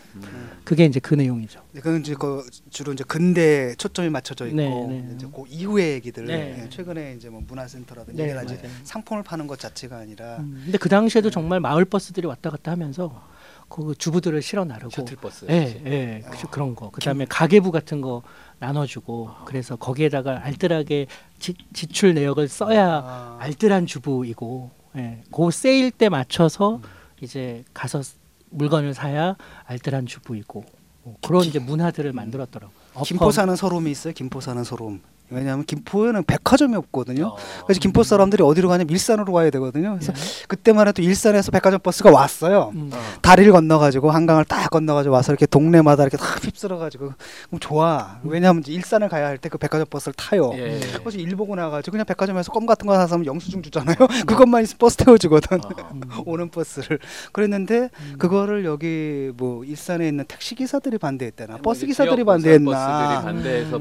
그게 0.65 0.85
이제 0.85 1.01
그 1.01 1.15
내용이죠. 1.15 1.61
그건 1.75 2.01
이제 2.01 2.15
그 2.15 2.49
주로 2.71 2.93
이제 2.93 3.03
근대 3.07 3.75
초점이 3.75 4.09
맞춰져 4.09 4.47
있고 4.47 4.57
네, 4.57 4.69
네. 4.69 5.15
이제 5.17 5.27
그 5.27 5.45
이후의 5.49 5.95
얘기들 5.95 6.27
네. 6.27 6.63
예, 6.65 6.69
최근에 6.69 7.15
이제 7.17 7.29
뭐 7.29 7.43
문화센터라든지 7.47 8.17
네, 8.23 8.29
이제 8.29 8.35
맞아요. 8.35 8.59
상품을 8.85 9.25
파는 9.25 9.49
것 9.49 9.59
자체가 9.59 9.97
아니라 9.99 10.37
음, 10.39 10.63
근데 10.65 10.79
그 10.79 10.89
당시에도 10.89 11.31
정말 11.31 11.59
마을 11.59 11.85
버스들이 11.85 12.27
왔다 12.27 12.51
갔다 12.51 12.71
하면서 12.71 13.21
그 13.69 13.95
주부들을 13.97 14.41
실어 14.43 14.65
나르고 14.65 14.91
셔틀버스. 14.91 15.47
예, 15.51 15.83
예, 15.87 16.23
그, 16.31 16.47
그런 16.51 16.77
거. 16.77 16.91
그다음에 16.91 17.25
가계부 17.29 17.73
같은 17.73 18.01
거 18.01 18.23
나눠주고 18.59 19.31
그래서 19.47 19.77
거기에다가 19.77 20.45
알뜰하게 20.45 21.07
지, 21.39 21.55
지출 21.73 22.15
내역을 22.15 22.49
써야 22.49 23.03
아, 23.03 23.39
알뜰한 23.41 23.87
주부이고, 23.87 24.71
예, 24.97 25.23
그 25.33 25.51
세일 25.51 25.91
때 25.91 26.09
맞춰서 26.09 26.81
이제 27.21 27.65
가서 27.73 28.03
물건을 28.51 28.95
사야 28.95 29.37
알뜰한 29.65 30.07
주부이고 30.07 30.65
뭐 31.05 31.17
그런 31.23 31.45
이제 31.45 31.59
문화들을 31.59 32.13
만들었더라고. 32.13 32.73
요 32.73 33.03
김포 33.03 33.31
사는 33.31 33.55
소름이 33.57 33.91
있어요. 33.91 34.13
김포 34.13 34.41
사는 34.41 34.63
소름. 34.65 35.01
왜냐하면 35.35 35.65
김포에는 35.65 36.25
백화점이 36.25 36.77
없거든요. 36.77 37.27
어. 37.29 37.37
그래서 37.67 37.81
김포 37.81 38.03
사람들이 38.03 38.43
어디로 38.43 38.69
가냐면 38.69 38.91
일산으로 38.91 39.33
가야 39.33 39.51
되거든요. 39.51 39.97
그래서 39.99 40.13
예. 40.17 40.45
그때만 40.49 40.89
해도 40.89 41.03
일산에서 41.03 41.51
백화점 41.51 41.81
버스가 41.81 42.11
왔어요. 42.11 42.73
음. 42.75 42.91
다리를 43.23 43.51
건너가지고 43.53 44.11
한강을 44.11 44.45
딱 44.45 44.71
건너가지고 44.71 45.15
와서 45.15 45.33
이렇게 45.33 45.47
동네마다 45.47 46.03
이렇게 46.05 46.17
다 46.17 46.25
휩쓸어가지고 46.43 47.13
그럼 47.49 47.61
좋아. 47.61 48.19
왜냐하면 48.25 48.63
일산을 48.67 49.09
가야 49.09 49.27
할 49.27 49.39
때 49.39 49.49
그 49.49 49.59
백화점 49.59 49.87
버스를 49.91 50.15
타요. 50.15 50.53
예. 50.55 50.81
그래서 51.01 51.19
일 51.19 51.35
보고 51.37 51.55
나가지고 51.57 51.93
그냥 51.93 52.07
백화점에서 52.07 52.53
껌 52.53 52.65
같은 52.67 52.87
거 52.87 52.95
사서 52.95 53.25
영수증 53.25 53.63
주잖아요. 53.63 53.97
그것만 54.27 54.63
있으면 54.63 54.79
버스 54.79 54.97
태워주거든. 54.97 55.59
어. 55.65 55.69
오는 56.27 56.49
버스를. 56.49 56.99
그랬는데 57.33 57.91
음. 58.01 58.15
그거를 58.19 58.65
여기 58.65 59.31
뭐 59.37 59.65
일산에 59.65 60.09
있는 60.09 60.25
택시 60.27 60.55
기사들이 60.55 60.99
반대했대나 60.99 61.55
뭐 61.55 61.63
버스 61.63 61.87
기사들이 61.87 62.25
반대했나. 62.25 63.23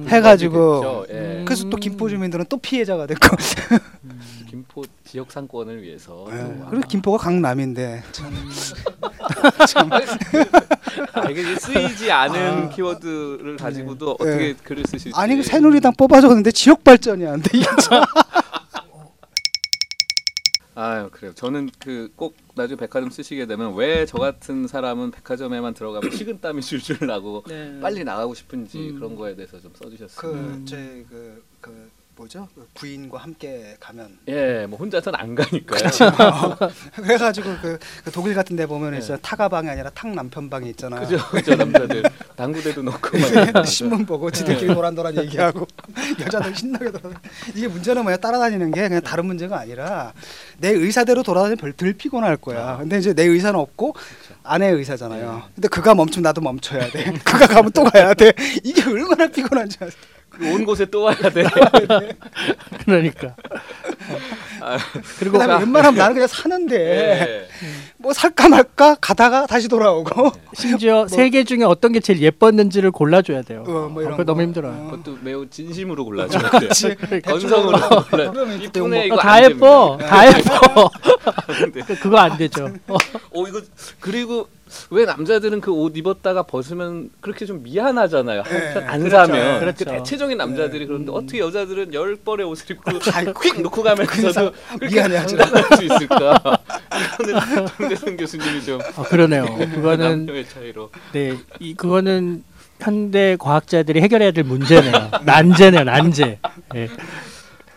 해가지고. 0.08 1.06
그래서 1.46 1.70
또 1.70 1.78
김포 1.78 2.10
주민들은 2.10 2.46
또 2.50 2.58
피해자가 2.58 3.06
됐고. 3.08 3.38
김포 4.50 4.84
지역 5.06 5.32
상권을 5.32 5.82
위해서 5.82 6.26
예. 6.32 6.38
또 6.38 6.66
그리고 6.70 6.88
김포가 6.88 7.18
강남인데 7.18 8.04
아, 11.14 11.30
이게 11.30 11.42
이제 11.42 11.56
쓰이지 11.56 12.12
않은 12.12 12.66
아. 12.66 12.70
키워드를 12.70 13.56
가지고도 13.58 14.18
네. 14.20 14.30
어떻게 14.30 14.48
예. 14.50 14.54
글을 14.54 14.86
쓰실지 14.86 15.18
아니 15.18 15.38
그 15.38 15.44
새누리당 15.44 15.94
뽑아줬는데 15.98 16.52
지역 16.52 16.84
발전이 16.84 17.26
안 17.26 17.42
돼. 17.42 17.58
이게 17.58 17.66
참. 17.82 18.04
아 20.82 21.10
그래요. 21.10 21.34
저는 21.36 21.70
그 21.80 22.10
꼭 22.16 22.36
나중에 22.56 22.78
백화점 22.78 23.10
쓰시게 23.10 23.46
되면 23.46 23.76
왜 23.76 24.06
저 24.06 24.18
같은 24.18 24.68
사람은 24.68 25.12
백화점에만 25.12 25.74
들어가면 25.74 26.10
식은땀이 26.12 26.62
줄줄 26.62 27.06
나고 27.08 27.44
네. 27.48 27.80
빨리 27.80 28.04
나가고 28.04 28.34
싶은지 28.34 28.90
음. 28.90 28.96
그런 28.96 29.16
거에 29.16 29.36
대해서 29.36 29.60
좀 29.62 29.72
써주셨어요. 29.76 30.32
그 30.32 30.66
제 30.66 31.06
그 31.10 31.44
그 31.62 31.90
뭐죠? 32.22 32.48
그 32.54 32.68
부인과 32.76 33.18
함께 33.18 33.76
가면 33.80 34.20
예, 34.28 34.68
뭐 34.70 34.78
혼자서는 34.78 35.20
안 35.20 35.34
가니까요. 35.34 35.82
그래가지고 36.96 37.50
그, 37.62 37.80
그 38.04 38.12
독일 38.12 38.36
같은 38.36 38.56
데 38.56 38.68
보면 38.68 38.92
네. 38.92 39.00
있어 39.00 39.18
타가 39.18 39.50
방이 39.50 39.68
아니라 39.70 39.90
탁 39.90 40.14
남편 40.14 40.48
방이 40.48 40.70
있잖아. 40.70 41.00
그죠, 41.00 41.18
그죠 41.30 41.56
남자들 41.56 42.04
당구대도 42.36 42.84
놓고 42.84 43.18
막 43.54 43.66
신문 43.66 44.06
보고 44.06 44.30
지들끼리 44.30 44.74
노란노란 44.74 45.18
얘기하고 45.18 45.66
여자들 46.20 46.56
신나게 46.56 46.92
돌아. 46.92 47.20
이게 47.56 47.68
문제는 47.68 48.04
뭐야 48.04 48.18
따라다니는 48.18 48.72
게 48.72 48.88
그냥 48.88 49.02
다른 49.02 49.26
문제가 49.26 49.60
아니라 49.60 50.14
내 50.60 50.70
의사대로 50.70 51.24
돌아다니면 51.24 51.58
별덜 51.58 51.94
피곤할 51.94 52.38
거야. 52.38 52.78
근데 52.78 53.00
이제 53.00 53.14
내 53.14 53.24
의사는 53.24 53.60
없고 53.60 53.96
아내의 54.44 54.76
의사잖아요. 54.76 55.44
근데 55.56 55.68
그가 55.68 55.96
멈추면 55.96 56.24
나도 56.24 56.42
멈춰야 56.42 56.92
돼. 56.92 57.14
그가 57.24 57.48
가면 57.48 57.72
또 57.72 57.84
가야 57.84 58.14
돼. 58.14 58.32
이게 58.64 58.84
얼마나 58.84 59.28
피곤한지 59.28 59.78
아세요? 59.82 60.21
온 60.44 60.66
곳에 60.66 60.86
또 60.86 61.04
와야 61.04 61.16
돼. 61.18 61.44
그러니까. 62.86 63.36
아, 64.62 64.78
그리고 65.20 65.38
그다음에 65.40 65.64
웬만하면 65.64 65.98
나는 65.98 66.14
그냥 66.14 66.28
사는데 66.28 66.76
예. 66.78 67.48
뭐 67.98 68.14
살까 68.14 68.50
말까 68.50 68.96
가다가 69.02 69.46
다시 69.48 69.68
돌아오고 69.68 70.32
심지어 70.54 71.08
세개 71.08 71.44
중에 71.44 71.64
어떤 71.64 71.92
게 71.92 72.00
제일 72.00 72.22
예뻤는지를 72.22 72.92
골라줘야 72.92 73.42
돼요. 73.42 73.64
어, 73.68 73.90
뭐 73.92 74.02
이런 74.02 74.14
그거 74.14 74.24
너무 74.24 74.38
거. 74.38 74.44
힘들어요. 74.44 74.74
어. 74.74 74.92
그것도 74.92 75.18
매우 75.22 75.48
진심으로 75.50 76.06
골라줘야 76.06 76.50
돼요. 76.50 76.60
그렇지. 76.62 76.96
건성으로 77.26 77.78
골라. 78.10 78.32
이쁘네 78.62 79.06
이거 79.08 79.16
어, 79.16 79.20
안다 79.20 79.44
예뻐, 79.44 79.98
됩니다. 80.00 80.16
다 80.16 80.28
예뻐. 80.28 80.90
근데 81.60 81.82
그- 81.86 82.00
그거 82.00 82.18
안 82.18 82.38
되죠. 82.38 82.70
어, 82.88 82.96
어 83.34 83.48
이거 83.48 83.62
그리고 84.00 84.48
왜 84.90 85.04
남자들은 85.04 85.60
그 85.60 85.72
옷 85.72 85.98
입었다가 85.98 86.44
벗으면 86.44 87.10
그렇게 87.22 87.46
좀 87.46 87.62
미안하잖아요. 87.64 88.44
한편 88.46 88.84
안 88.88 89.00
그렇죠. 89.02 89.16
사면 89.34 89.60
그렇죠. 89.60 89.86
그 89.86 89.92
대체적인 89.92 90.38
남자들이 90.38 90.86
그런데 90.86 91.12
음. 91.12 91.16
어떻게 91.18 91.40
여자들은 91.40 91.94
열 91.94 92.16
벌의 92.18 92.46
옷을 92.46 92.72
입고 92.72 92.92
휙 93.42 93.62
놓고 93.62 93.84
가면서도 93.84 94.51
그렇게 94.80 94.96
미안해 94.96 95.18
하지. 95.18 95.38
장난할 95.38 95.78
수 95.78 95.84
있을까? 95.84 96.42
이거는 97.24 97.68
정대승 97.68 98.18
교수님이 98.18 98.64
좀 98.64 98.80
어, 98.96 99.04
그러네요. 99.04 99.46
그거는 99.46 100.26
남녀의 100.26 100.48
차이로 100.50 100.90
네, 101.14 101.38
이 101.60 101.74
그거는 101.74 102.44
현대 102.80 103.38
과학자들이 103.40 104.02
해결해야 104.02 104.32
될 104.32 104.44
문제네요. 104.44 105.12
난제네요, 105.24 105.84
난제. 105.84 106.40
예. 106.76 106.90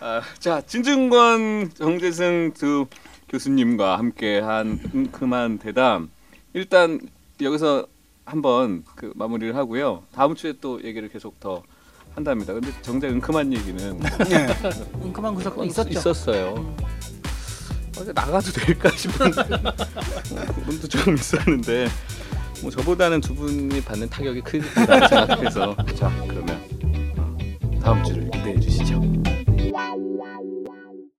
아, 0.00 0.20
자 0.38 0.60
진중권 0.66 1.70
정재승 1.74 2.52
두 2.54 2.86
교수님과 3.28 3.98
함께한 3.98 4.78
은큼한 4.94 5.58
대담 5.58 6.10
일단 6.52 7.00
여기서 7.40 7.86
한번 8.26 8.84
그 8.94 9.12
마무리를 9.16 9.56
하고요 9.56 10.02
다음 10.14 10.34
주에 10.34 10.54
또 10.60 10.82
얘기를 10.84 11.08
계속 11.08 11.40
더 11.40 11.62
한답니다 12.14 12.52
근데 12.52 12.70
정작 12.82 13.08
은큼한 13.08 13.52
얘기는 13.52 14.00
예. 14.30 14.46
그만 15.12 15.34
구석도 15.34 15.50
그건 15.56 15.66
있었죠. 15.66 15.90
있었어요 15.90 16.74
어, 17.98 18.04
나가도 18.14 18.50
될까 18.52 18.90
싶은 18.90 19.30
부분도 20.54 20.86
좀 20.88 21.14
있었는데 21.14 21.88
뭐 22.62 22.70
저보다는 22.70 23.20
두 23.20 23.34
분이 23.34 23.80
받는 23.82 24.08
타격이 24.08 24.40
크다고 24.42 25.06
생각해서 25.08 25.76
자 25.94 26.10
그러면 26.28 26.60
어, 27.18 27.36
다음 27.80 28.02
주를 28.04 28.30
기대해 28.30 28.58
주시죠. 28.58 29.00